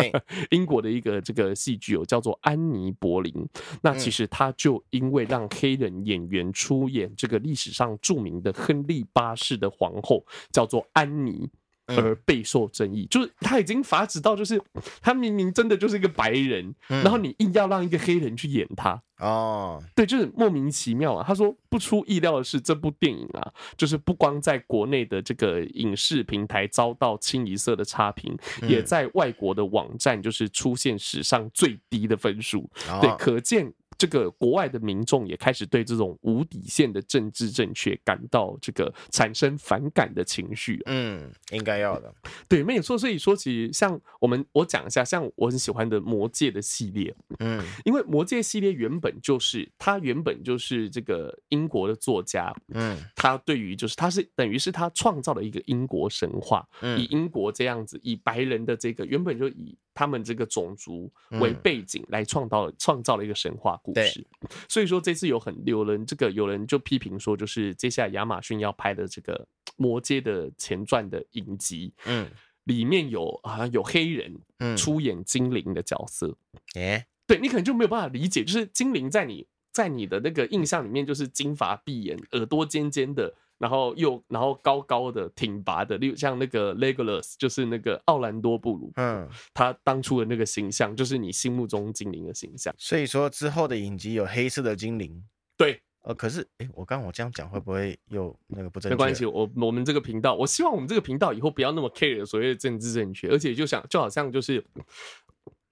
[0.52, 3.32] 英国的一个这个戏剧哦，叫做《安妮·柏林》。
[3.80, 10.22] 那其实他就因为让黑人演员出演这个历史上著名的亨利八世的皇后，
[10.52, 11.48] 叫做安妮。
[11.86, 14.60] 而备受争议，就是他已经发指到，就是
[15.00, 19.02] 他明明真的就是一个白人，然后你硬要让一个黑人去演他。
[19.18, 21.24] 哦，对，就是莫名其妙啊。
[21.26, 32.68] 他说不出意料的是，这部电影啊，就是不光在国内的这个影视平台遭到清一色的差评，也在外国的网站就是出现史上最低的分数，
[33.00, 33.72] 对，可见。
[33.98, 40.82] 这个国外的民众也开始对这种无底线的政治正确感到这个产生反感的情绪。
[40.86, 42.12] 嗯，应该要的。
[42.48, 42.98] 对，没有错。
[42.98, 47.14] 所以说，其实像我们，我讲一下，像我很喜欢的《魔戒》的系列。
[47.38, 52.54] 嗯，因为《魔戒》系列原本就是，他原本就是这个英国的作家。
[52.68, 56.66] 嗯，他对于就是他是等于是他创造了一个英国神话，
[56.98, 59.76] 以英国这样子，以白人的这个原本就以。
[59.94, 64.26] 他们这个种族为背景来创造创造了一个神话故事，
[64.68, 69.34] 所以说这次有很有人这个有人就批评说，就是接下来亚马逊要拍的这个
[69.76, 72.28] 《魔戒》的前传的影集，嗯，
[72.64, 74.36] 里面有好像有黑人
[74.76, 76.36] 出演精灵的角色，
[76.74, 83.34] 哎，对你可能就没有办法理解，就是精灵在你在你的那个印象里面就是金发碧眼、耳朵尖尖的。
[83.64, 92.74] 然后又然后高高的挺拔的，例如像那个 Legolas，就是那个奥兰多布鲁，嗯，他当初的那个形象，就是你心目中精灵的形象。
[92.76, 95.24] 所以说之后的影集有黑色的精灵，
[95.56, 98.94] 对，呃，可是哎，我刚刚我这样讲会不会又那个不正确？
[98.94, 104.62] 没关系，我我们这个频道，我希望我们这个频道以后不要那么 care 所谓的政治正确，而且就想就好像就是。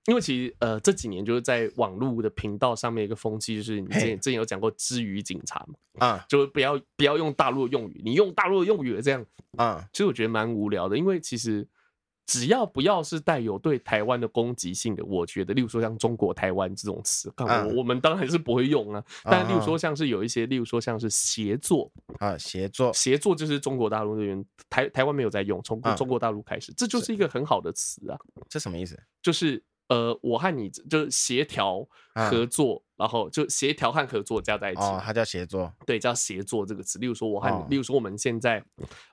[0.06, 9.24] 因为其实呃这几年就是在网络的频道上面一个风气，就是你之前之前有讲过“之语警察”嘛，啊，就是不要不要用大陆的用语，你用大陆的用语这样，
[9.56, 11.64] 啊，其实我觉得蛮无聊的，因为其实
[12.26, 19.04] 只要不要是带有对台湾的攻击性的，我觉得，例如说像“中国台湾”这种词，我我们当然是不会用啊。
[19.22, 21.88] 但例如说像是有一些，例如说像是“协作”
[22.18, 28.18] 啊，“协作”“协作”就是中国大陆那边台台湾没有在用，从中国大陆开始，这就是一个很好的词啊。
[28.48, 29.00] 这什么意思？
[29.22, 29.62] 就是。
[29.92, 34.80] 呃，我和你就是协调合作，然后就协调和合作加在一起。
[34.80, 36.98] 哦，它叫协作，对，叫协作这个词。
[36.98, 38.64] 例如说，我和你，例如说，我们现在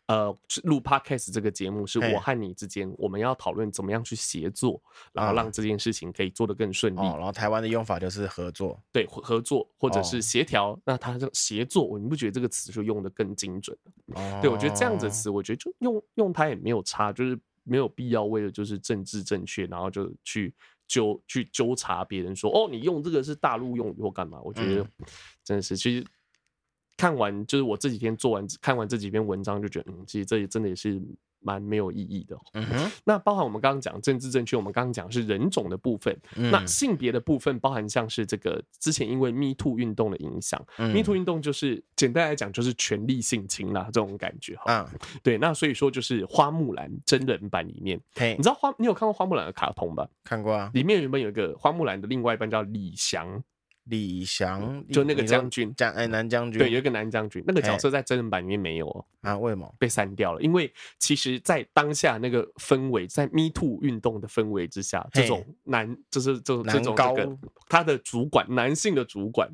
[0.07, 6.99] 呃录 Podcast 这个节目，是我和你之间，我们要讨论怎么样去协作，然后让这件事情可以做得更顺利。
[6.99, 10.79] 然后台湾的用法就是合作，对，合作或者是协调。
[10.85, 13.77] 那它叫协作，你不觉得这个词就用的更精准？
[14.15, 17.37] 哦，对，我觉得这样子词，我觉得就用用它也没有差，就是。
[17.69, 20.53] 没有必要为了就是政治正确，然后就去
[20.87, 24.41] 纠去纠察别人说哦，你用这个是大陆用语或干嘛？
[24.41, 24.85] 我觉得
[25.45, 26.05] 真的是，其实
[26.97, 31.01] 看完就是我这几天做完看完这几篇文章，就觉得嗯，其实这也真的也是。
[31.39, 32.37] 蛮没有意义的。
[32.53, 36.15] 嗯哼，那包含我们刚刚讲政治正确，我们刚刚讲是人种的部分。
[36.35, 44.63] 嗯、那性别的部分，包含像是这个之前因为 Me Too 运动的影响、嗯、，Me Too 运动就是简单来讲就是权力性侵啦，这种感觉哈。
[44.67, 45.37] 嗯，对。
[45.37, 50.07] 那所以说就是花木兰真人版里面，你知道花你有看过花木兰的卡通吧？
[50.23, 50.69] 看过啊。
[50.73, 53.41] 里面原本有一个花木兰的另外一半叫李翔。
[53.89, 59.37] 李翔就那个将军，将哎男将军，对，有一个男将军，那个角色在真人版里面没有啊？
[59.37, 60.41] 为什么被删掉了？
[60.41, 67.37] 因为其实，在当下那个氛围，在 Me Too 运动的氛围之下，这种男就是这种这种这个
[67.67, 69.49] 他的主管，男性的主管，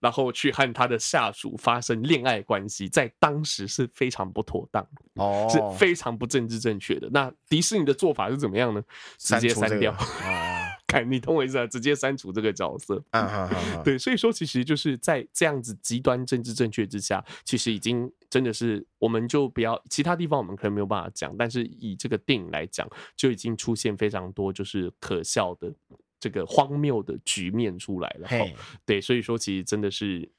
[0.00, 7.08] 然后去和他的下属发生恋爱关系，在当时是非常不妥当哦，是非常不政治正确的。
[7.10, 8.82] 那迪士尼的做法是怎么样呢？
[9.18, 9.92] 直接删掉。
[11.00, 11.66] 你懂我意思啊？
[11.66, 13.02] 直接删除这个角色。
[13.10, 13.82] 啊哈哈。
[13.82, 25.72] 对，所以说其实就是在这样子极端政治正确之下，其实已经真的是，我们就不要其他地方我们可能没有办法讲，但是以这个电影来讲，就已经出现非常多就是可笑的
[26.20, 28.28] 这个荒谬的局面出来了。
[28.84, 30.30] 对，所以说其实真的是。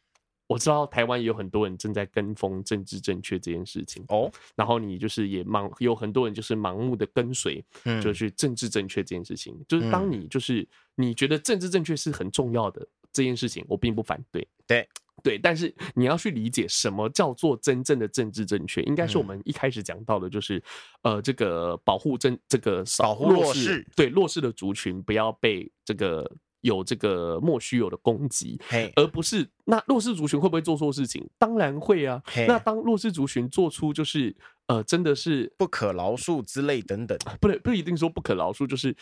[0.54, 4.06] 我知道台湾也有很多人正在跟风政治正确这件事情。
[4.10, 14.88] 哦，然后你就是也盲有很多人就是盲目的跟随，嗯，就是政治正确这件事情，就是当你就是你觉得政治正确是很重要的这件事情，我并不反对，对。
[15.22, 20.62] 对，但是你要去理解什么叫做真正的政治正确，应该是我们一开始讲到的，就是
[21.04, 26.30] 呃这个保护政这个保护弱势，对弱势的族群不要被这个。
[26.64, 28.60] 有这个莫须有的攻击
[28.96, 31.30] 而不是那弱势族群会不会做错事情？
[31.38, 32.22] 当然会啊。
[32.48, 34.34] 那当弱势族群做出就是
[34.68, 38.96] 呃，真的是不可饶恕之类等等，不能不一定说不可饶恕，就是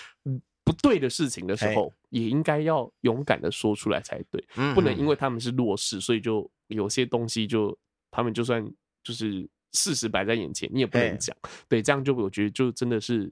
[0.64, 4.44] 不对的事情的时候也应该要勇敢的说出来才对。
[4.56, 7.78] 嗯、不能因为他们是弱势，所以就有些东西就
[8.10, 8.68] 他们就算
[9.04, 11.36] 就是事实摆在眼前，你也不能讲。
[11.70, 13.32] 对，这样就我觉得就真的是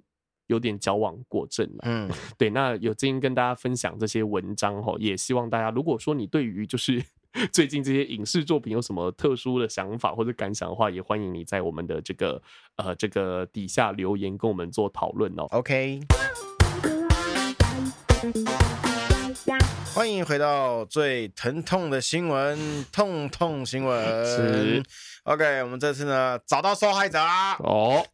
[0.50, 1.80] 有点矫枉过正了。
[1.84, 2.50] 嗯， 对。
[2.50, 7.02] 那有今天跟大家分享这些文章哈，也希望大家如果说你对于就是
[7.54, 12.42] 最近这些影视作品有什么特殊的想法或者感想的话，也欢迎你在我们的这个
[12.76, 15.44] 呃这个底下留言跟我们做讨论哦。
[15.52, 16.00] OK。
[19.94, 24.26] 欢迎回到最疼痛的新闻，痛痛新闻。
[24.26, 24.84] 是
[25.24, 27.56] ，OK，我们这次呢找到受害者啦。
[27.60, 28.06] 哦，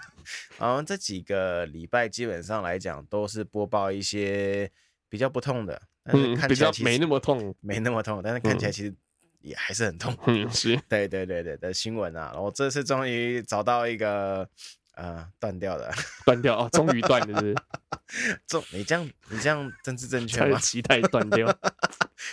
[0.58, 4.70] 我们这几个礼拜基本上来讲都是播报一些
[5.08, 8.94] 比较不痛的，但是看起来其实没那么痛，没那么痛，但是看起来其实
[9.40, 10.16] 也还是很痛。
[10.26, 12.30] 嗯，是对对对对的新闻啊。
[12.32, 14.48] 然后这次终于找到一个。
[14.94, 15.90] 呃，断掉的，
[16.26, 17.56] 断掉哦，终于断了，是不是？
[18.46, 20.58] 这你这样，你这样政治正确吗？
[20.60, 21.46] 期待断掉，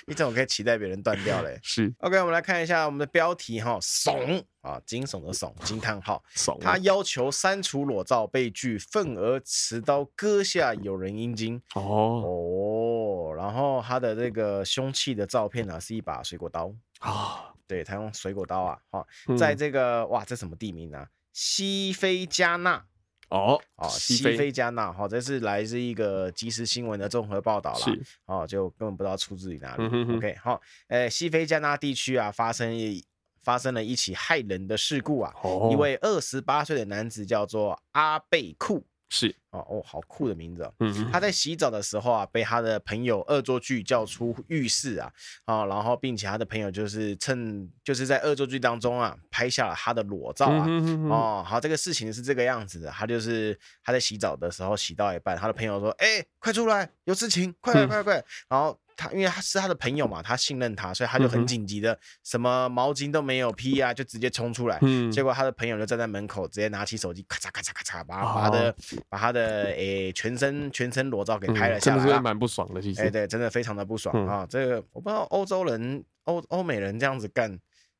[0.06, 1.60] 你怎么可以期待别人断掉嘞？
[1.64, 6.58] 是，OK，我们来看一下我们的标题哈，怂啊，惊悚的怂，惊叹号， 怂。
[6.60, 11.62] 他要求删除裸照，被拒，愤而持刀割下友人阴茎。
[11.76, 11.82] 哦
[12.26, 19.06] 哦，然后他的这个凶器的照片呢，是一把水果刀啊，对他用水果刀啊，哈，
[19.38, 21.06] 在这个哇，这什么地名呢？
[21.34, 22.84] 西非加纳
[23.30, 27.80] 哦哦，西非加纳哈，这是来自一个即时新闻的综合报道啦。
[27.80, 29.84] 是哦，就根本不知道出自于哪里。
[29.84, 33.06] 嗯、哼哼 OK，好，诶，西非加纳地区啊，发生一
[33.44, 38.86] 发生了一起骇人的事故啊，哦、一位二十八岁的男子叫做阿贝库。
[39.10, 40.74] 是哦哦，好酷的名字哦。
[40.80, 45.12] 嗯，他在洗澡的时候啊，被他的朋友恶作剧叫出浴室啊，
[45.45, 50.66] 啊，然后并且他的朋友就是趁就是在恶作剧当中啊，拍下了他的裸照啊。
[50.68, 58.78] 嗯哼哼哦，好，这个事情是这个样子的，他就是他在洗澡的时候洗到一半，他的朋友说：“哎，快出来，有事情，快快快快！”然后。
[58.98, 64.80] 他因为他是他的朋友嘛，他信任他，所以他就很紧急的，什么毛巾都没有披啊，就直接冲出来。
[64.82, 68.76] 嗯，结果他的朋友就站在门口，直接拿起手机，咔嚓咔嚓咔嚓，把把他的
[69.08, 71.98] 把他的诶全身全身裸照给拍了下来。
[72.00, 73.04] 真的是蛮不爽的，其实。
[73.04, 74.45] 哎，对，真的非常的不爽啊！
[74.50, 77.58] 这个我不知道欧洲人欧欧美人这样子干。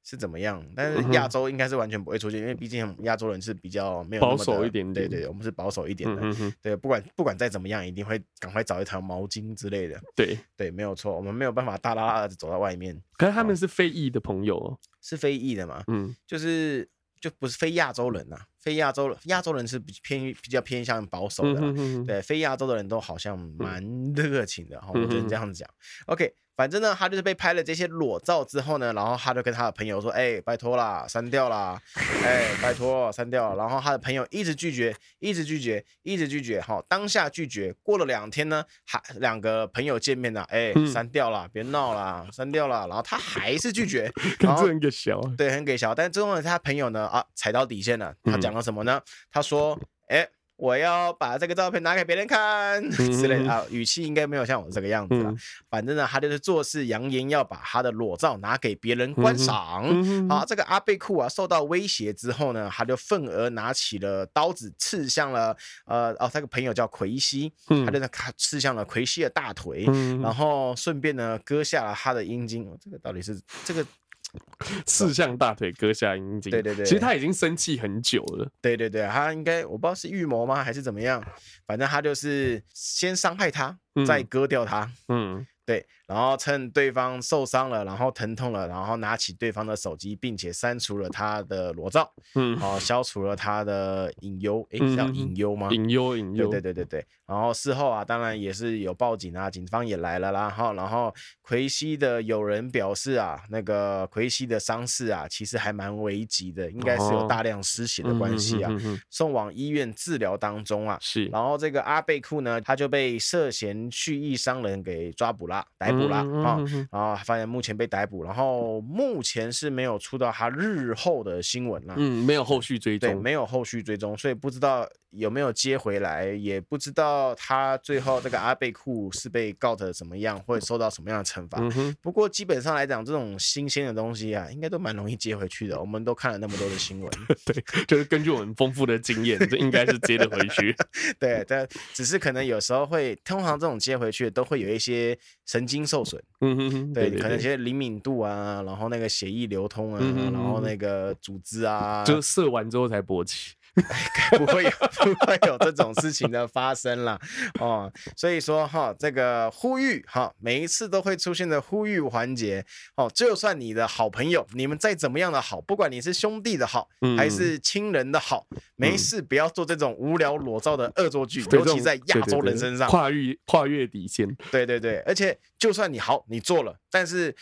[0.10, 0.66] 是怎么样？
[0.74, 5.06] 但是亚洲应该是完全不会出现，嗯、因为毕竟亚洲人是比较没有保守一点点。
[5.06, 6.22] 对，对对，我们是保守一点的。
[6.22, 10.00] 嗯、哼对，不管不管再怎么样，一定会赶快找一条毛巾之类的。
[10.16, 12.98] 对对，没有错，我们没有办法大剌剌的走到外面。
[13.18, 15.84] 可是他们是非裔的朋友哦，是非裔的嘛？
[15.88, 16.88] 嗯，就是
[17.20, 21.60] 就不是非亚洲人呐、啊，非亚洲亚洲人是偏比较偏向保守的。
[21.60, 23.84] 嗯、哼对，非亚洲的人都好像蛮
[24.14, 25.70] 热情的哈，嗯、我只能这样子讲。
[26.06, 26.34] OK。
[26.58, 31.80] 反正呢，他就是被拍了这些裸照之后呢，然后他就跟他的朋友说：“哎、欸，拜托啦，删掉啦，
[32.24, 36.60] 哎、欸，拜托，删掉。”然后他的朋友一直拒绝，一直拒绝，一直拒绝。
[36.60, 37.72] 好，当下拒绝。
[37.84, 42.88] 过了两天呢，还两个朋友见面了，哎、欸，删掉了，别闹了，删掉了。
[42.88, 45.94] 然后他还是拒绝， 然后很给小，对，很给小。
[45.94, 48.16] 但最后呢，他朋友呢，啊，踩到底线了。
[48.24, 49.00] 他讲了什么呢？
[49.32, 49.80] 他说
[50.10, 55.32] ：“哎、欸。”我要把这个照片拿给别人看 之类的啊，语气应该没有像我这个样子啊。
[55.70, 59.84] 反正呢，他就是做事扬言要把他的裸照拿给别人观赏。
[60.28, 65.56] 好，这个阿贝库啊受到威胁之后呢，他就愤而拿起了刀子刺向了
[65.86, 69.86] 呃哦，他个朋友叫奎西，他就在他刺向了奎西的大腿，
[70.22, 72.68] 然后顺便呢割下了他的阴茎。
[72.84, 73.86] 这个到底是这个？
[74.86, 76.52] 刺向大腿，割下阴茎。
[76.52, 78.50] 对对对，其实他已经生气很久了。
[78.62, 81.24] 对对对，他应该我不知道是预谋吗，还是怎么样，
[81.66, 84.92] 反正他就是先伤害他，再割掉他。
[85.08, 85.46] 嗯。
[85.66, 95.68] 对，然后趁对方受伤了，然后疼痛了，然后拿起对方的手机，并且删除了他的裸照，嗯，好，消除了他的隐忧，诶，叫隐忧吗？
[95.72, 97.06] 隐忧，隐忧，对对对对对。
[97.28, 108.72] 然后事后啊，当然也是有报警啊，警方也来了啦，哈，然后奎西的友人表示啊，那个奎西的伤势啊，其实还蛮危急的，应该是有大量失血的关系啊，
[109.10, 111.26] 送往医院治疗当中啊，是。
[111.26, 115.66] 然后这个阿贝库呢，他就被涉嫌蓄意伤人给抓捕了。
[115.78, 116.60] 逮捕了啊！
[116.92, 121.94] 然后发现目前被逮捕，然后目前是没有出到他日后的新闻了。
[121.98, 131.60] 嗯，没有后续追踪，对，没有后续追踪，所以不知道有没有接回来，也不知道他最后这个阿贝库是被告的怎么样，会受到什么样的惩罚。
[131.62, 135.80] 嗯、不过基本上来讲，这种新鲜的东西啊，应该都蛮容易接回去的。
[135.80, 137.12] 我们都看了那么多的新闻，
[137.46, 140.76] 对，就是根据我们丰富的经验，这应该是接得回去。
[141.20, 145.18] 对，但只是可能有时候会，通常这种接回去都会有一些。
[145.48, 150.02] 神经受损，嗯哼哼，对，可能一些灵敏度啊，然后那个血液流通啊，
[150.34, 153.54] 然后那个组织啊，就射完之后才勃起，
[154.38, 154.72] 不会有
[155.14, 157.20] 不会有这种事情的发生啦
[157.60, 157.92] 哦。
[158.16, 162.66] 所以说哈，这个呼吁哈，每一次都会出现的呼吁环节
[162.96, 163.10] 哦。
[163.14, 174.28] 就算你的好朋友，你们再怎么样的好，不管你是兄弟的好，还是亲人的好，没事不要做这种无聊裸照的恶作剧，尤其在亚洲人身上，跨越跨越底线。
[174.52, 177.36] 对对对，而且就算你好，你做了，但是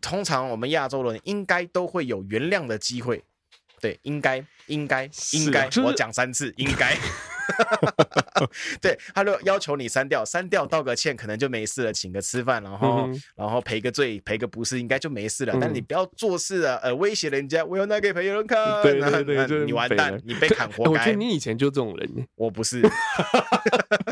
[0.00, 3.24] 通常我们亚洲人应该都会有原谅的机会。
[3.80, 6.96] 对，应该应该应该，我讲三次，应该。
[8.80, 15.52] 对，他就要求你删掉，删掉道个歉，可能就没事了，请个吃饭，然后、嗯、然后赔个罪，赔个不是，应该就没事了。
[15.54, 20.90] 嗯、但你不要做事啊，呃，威胁人家，我要拿给朋友人看，对对你完蛋，你被砍 活该。
[20.90, 22.82] 我觉得你以前就这种人，我不是。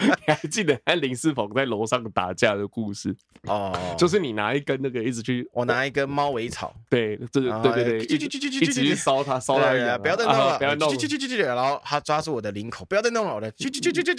[0.01, 3.15] 你还记得和林世鹏在楼上打架的故事？
[3.45, 10.93] 哦，就是你拿一根那个一直去，我拿一根猫尾草，对，这个对对对，去去去去去去烧他，烧他，不要再弄了，不要弄，
[11.39, 13.51] 然后他抓住我的领口，不要再弄了，我的，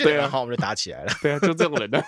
[0.04, 1.12] 对，然后我们就打起来了。
[1.22, 2.02] 对啊，就这种人 呢。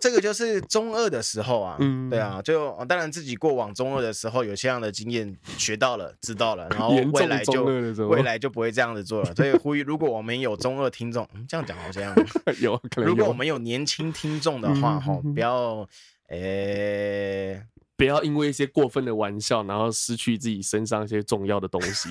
[0.00, 1.76] 这个就是中二的时候啊，
[2.08, 7.64] 对啊，就当然自己过往中二的时候有这样的经验，学到了，知道了，然后未来就
[8.06, 9.34] 未来就不会这样子做了。
[9.34, 12.14] 所以呼吁，如果我们有中二听众，嗯这样讲好像
[12.62, 15.84] 有可能，如果我们有年轻听众的话，哈，不要，
[16.28, 17.60] 诶，
[17.96, 22.08] 不要因为一些过分的玩笑，然后失去自己身上一些重要的东西。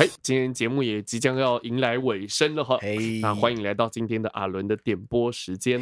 [0.00, 2.78] 哎，今天节目也即将要迎来尾声了哈。
[3.20, 5.78] 那欢迎来到今天的阿伦的点播时间。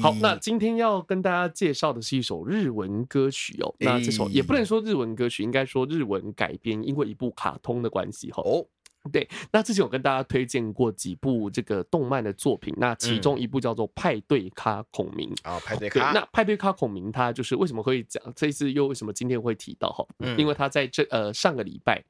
[0.00, 3.74] 好，那今天要跟大家介绍的是一首日文歌曲哦。
[3.80, 8.42] 那这首也不能说日文歌曲，应该说日文改编，因为一部卡通的关系哈。
[8.42, 8.64] 哦，
[9.12, 9.28] 对。
[9.52, 16.12] 那之前我跟大家推荐过几部这个动漫的作品，那其中一部叫做《派对咖孔明》啊，嗯，派对咖。
[16.12, 20.02] 那派对咖孔明，他就是为什么会讲这一次又为什么今天会提到哈？
[20.20, 22.04] 嗯，因为他在这呃上个礼拜对。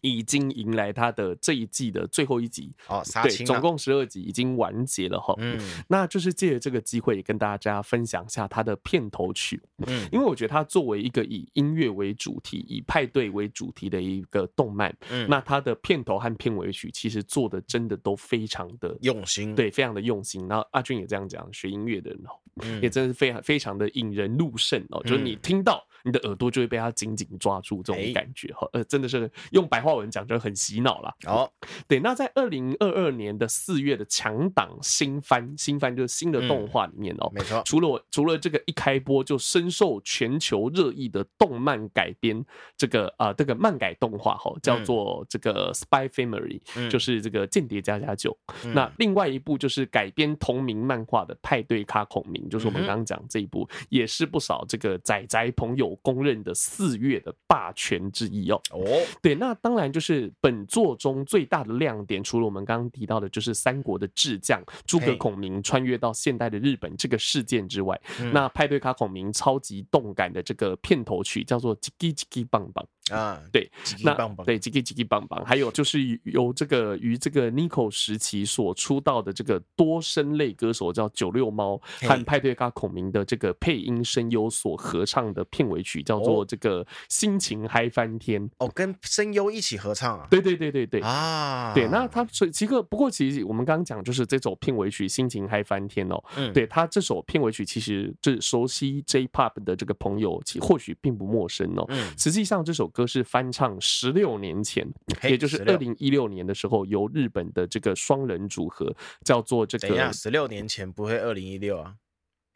[0.00, 5.34] 已经迎来他的这一季的最后一集哦，对，总共十二集已经完结了哈。
[5.38, 9.60] 嗯，那就是借着这个机会跟大家分享一下他的片头曲。
[9.86, 20.46] 嗯，因为我觉得他作为一个以音乐为主题、以派对为主题的一个动漫，嗯，那他的片头和片尾曲其实做的真的都非常的用心，对，非常的用心。
[20.48, 25.84] 然后阿俊也这样讲，学音乐的人哦，也真的是非常非常的引人入胜哦，就是你听到。
[26.06, 31.12] 你的耳朵就会被他紧紧抓住，这种感觉哈，呃，真的是用白话文讲就很洗脑了。
[31.26, 31.50] 哦，
[31.88, 42.44] 对，那在二零二二年的四月的强档新番，新番就是新的动画里面哦，没错，除了我除了这个一开播就深受全球热议的动漫改编，
[42.76, 48.38] 这个啊这个漫改动画哈，叫做这个 Spy Family，就是这个间谍家家酒。
[48.72, 55.95] 那另外一部就是改编同名漫画的派对咖孔明，就是我们刚刚讲这一部，也是不少这个仔仔朋友。
[56.02, 58.60] 公认的四月的霸权之一哦。
[58.70, 58.84] 哦，
[59.22, 68.00] 对，那当然就是本作中最大的亮点，除了我们刚刚提到的，就是三国的智将诸葛孔明穿越到现代的日本这个事件之外，
[68.32, 72.84] 那派对卡孔明超级动感的这个片头曲叫做《叽叽叽叽棒棒》。
[73.12, 73.70] 啊，对，
[74.02, 88.50] 那对，叽叽叽叽棒棒，还有就是由这个于这个 Nico 时期所出道的这个多声类歌手叫九六猫和派对咖孔明的这个配音声优所合唱的片尾曲叫做这个心情嗨翻天。
[88.58, 90.26] 哦，跟声优一起合唱啊？
[90.28, 102.90] 对对对对对啊，对，那他所以其实不过其实我们刚刚讲就是这首片尾曲心情嗨翻天哦，嗯，对他这首片尾曲其实这熟悉 J-Pop 的这个朋友其或许并不陌生哦，嗯，实际上这首。
[102.96, 104.88] 歌是翻唱十六年前，
[105.24, 108.90] 也就是二零一六年的时候，由日本的这个双人组合
[109.22, 110.10] 叫做这个。
[110.14, 111.92] 十六年前不会二零一六啊？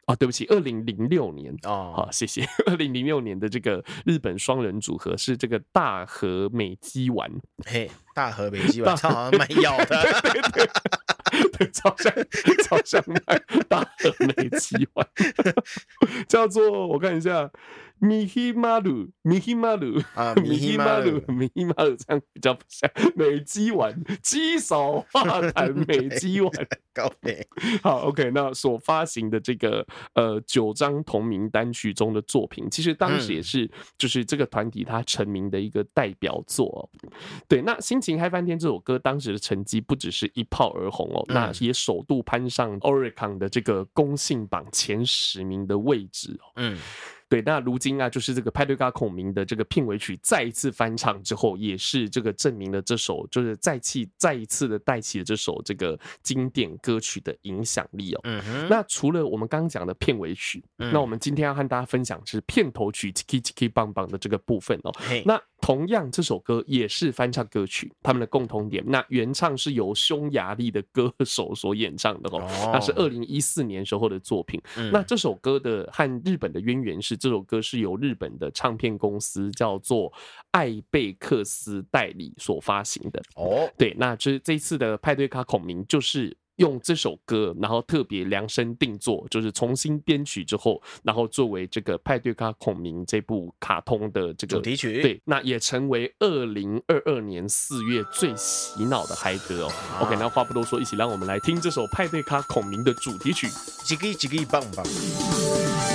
[0.07, 1.93] 哦，对不起，二零零六年哦。
[1.95, 2.43] 好，谢谢。
[2.67, 7.31] 二零零六年的这个日本双人组合是这个大和美姬丸。
[7.67, 10.03] 嘿，大和美姬丸，他好像卖药的。
[10.23, 12.13] 对对对， 对，超像
[12.65, 13.05] 超像
[13.69, 15.07] 大和美肌丸，
[16.27, 17.51] 叫做我看一下。
[18.01, 26.51] 米希马鲁，米希马鲁啊，米希马鲁，米希马鲁这样比较不像美肌丸，鸡少化痰美肌丸。
[26.93, 27.47] 高配
[27.83, 36.81] 好，OK，那所发行的这个呃九张同名单曲中的作品，其实当时也是就是这个团体它成名的一个代表作哦。
[37.47, 46.53] 对，那心情嗨翻天这首歌当时的成绩不只是一炮而红哦，那也首度攀上 Oricon 的这个公信榜前十名的位置哦。
[46.57, 46.79] 嗯。
[47.31, 58.21] 对，那如今啊，就是这个派对咖孔明的这个片尾曲再一次翻唱之后，也是这个证明了这首就是再起再一次的带起了这首这个经典歌曲的影响力哦。
[58.25, 58.67] 嗯。
[58.69, 64.93] 那除了我们刚刚讲的片尾曲，嗯、那我们今天要和大家分享是片头曲《Kiki 棒棒》的这个部分哦。
[65.25, 72.41] 那同样这首歌也是翻唱歌曲，他们的共同点，那原唱是由匈牙利的歌手所演唱的哦，
[72.73, 74.61] 那是二零一四年时候的作品。
[74.93, 80.13] 那这首歌的和日本的渊源是，这首歌是由日本的唱片公司叫做
[80.51, 83.71] 艾贝克斯代理所发行的哦。
[83.79, 86.37] 对，那这这一次的派对卡孔明就是。
[86.61, 99.73] 用这首歌，然后特别量身定做，就是重新编曲之后，然后作为这个《派对咖孔明》这部卡通的这个主题曲，对，那也成为二零二二年四月最洗脑的嗨歌哦。
[99.99, 105.90] 啊、OK，那话不多说，一起让我们来听这首《派对咖孔明》的主题曲，叽叽叽叽棒棒。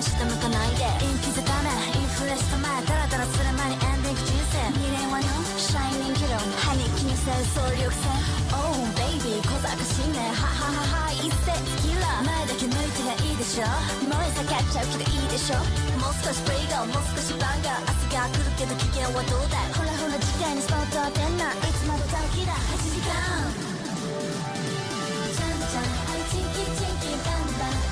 [0.00, 0.88] な下向かないで。
[0.96, 2.72] 陰気づかないインフレスト前。
[2.88, 3.76] ダラダラする前に。
[3.76, 4.56] エンディング人生。
[4.80, 5.28] 未練はの？
[5.60, 8.08] シャイニングロン歯に気にせる総力戦。
[8.48, 10.32] Oh baby 小賢しいね。
[10.32, 11.12] はははは。
[11.12, 11.52] 一世
[11.84, 13.68] キラー前だけ向いてりゃいいでしょ。
[14.08, 15.60] 燃え叫っちゃうけどいいでしょ。
[16.00, 17.92] もう少しプレイガーもう少しバンガー。
[17.92, 19.68] 明日が来るけど危険はどうだい。
[19.76, 21.52] ほらほら次回にスポット当てんな。
[21.52, 22.56] いつまで短期だ。
[22.56, 23.12] 8時間。
[25.36, 25.92] ちゃんちゃん
[26.32, 27.89] チンキチンキバンバン。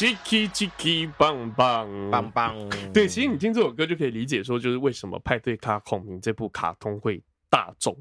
[0.00, 7.94] Chiki Chiki 棒棒棒棒，对，其实你听这首歌就可以理解说，就是为什么《派对卡孔明》这部卡通会大众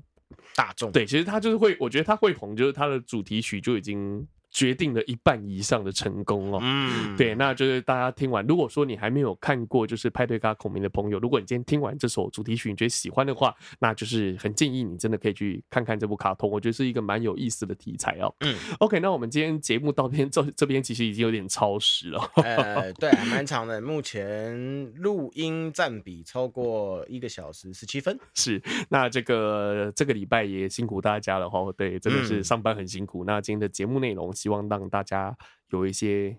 [0.56, 0.94] 大众。
[0.94, 4.26] 对，其实它就是会，我觉得它会红，就是它的主题曲就已经。
[4.52, 18.34] 决定了一半以上的成功哦，嗯，对，那就是大家听完，如果说你还没有看过就是派对咖孔明的朋友，如果你今天听完这首主题曲，你觉得喜欢的话，那就是很建议你真的可以去看看这部卡通，我觉得是一个蛮有意思的题材哦。
[18.40, 28.60] 嗯，OK，那我们今天节目到这边这这边其实已经有点超时了， 呃，对，蛮长的，目前录音占比超过一个小时十七分，是，
[28.90, 34.34] 那这个这个礼拜也辛苦大家了哈，对，真的是上班很辛苦，嗯、那今天的节目内容。
[34.40, 35.36] 希望让大家
[35.72, 36.30] 有一些，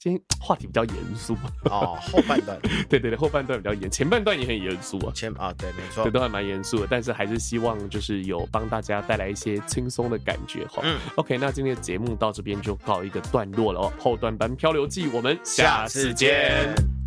[0.00, 1.34] 今天 话题比较严肃
[1.70, 1.96] 哦。
[2.00, 2.60] 后半段，
[2.90, 5.12] 对对对，后半段比较严，前半段也很严肃啊。
[5.14, 6.86] 前啊，对，没错，都还蛮严肃的。
[6.90, 10.82] 但是还是希望就是有帮大家带来一些轻松的感觉哈。
[10.82, 13.92] 嗯，OK，那今天的节目到这边就告一个段落了哦。
[13.98, 17.03] 后段班漂流记，我们下次见。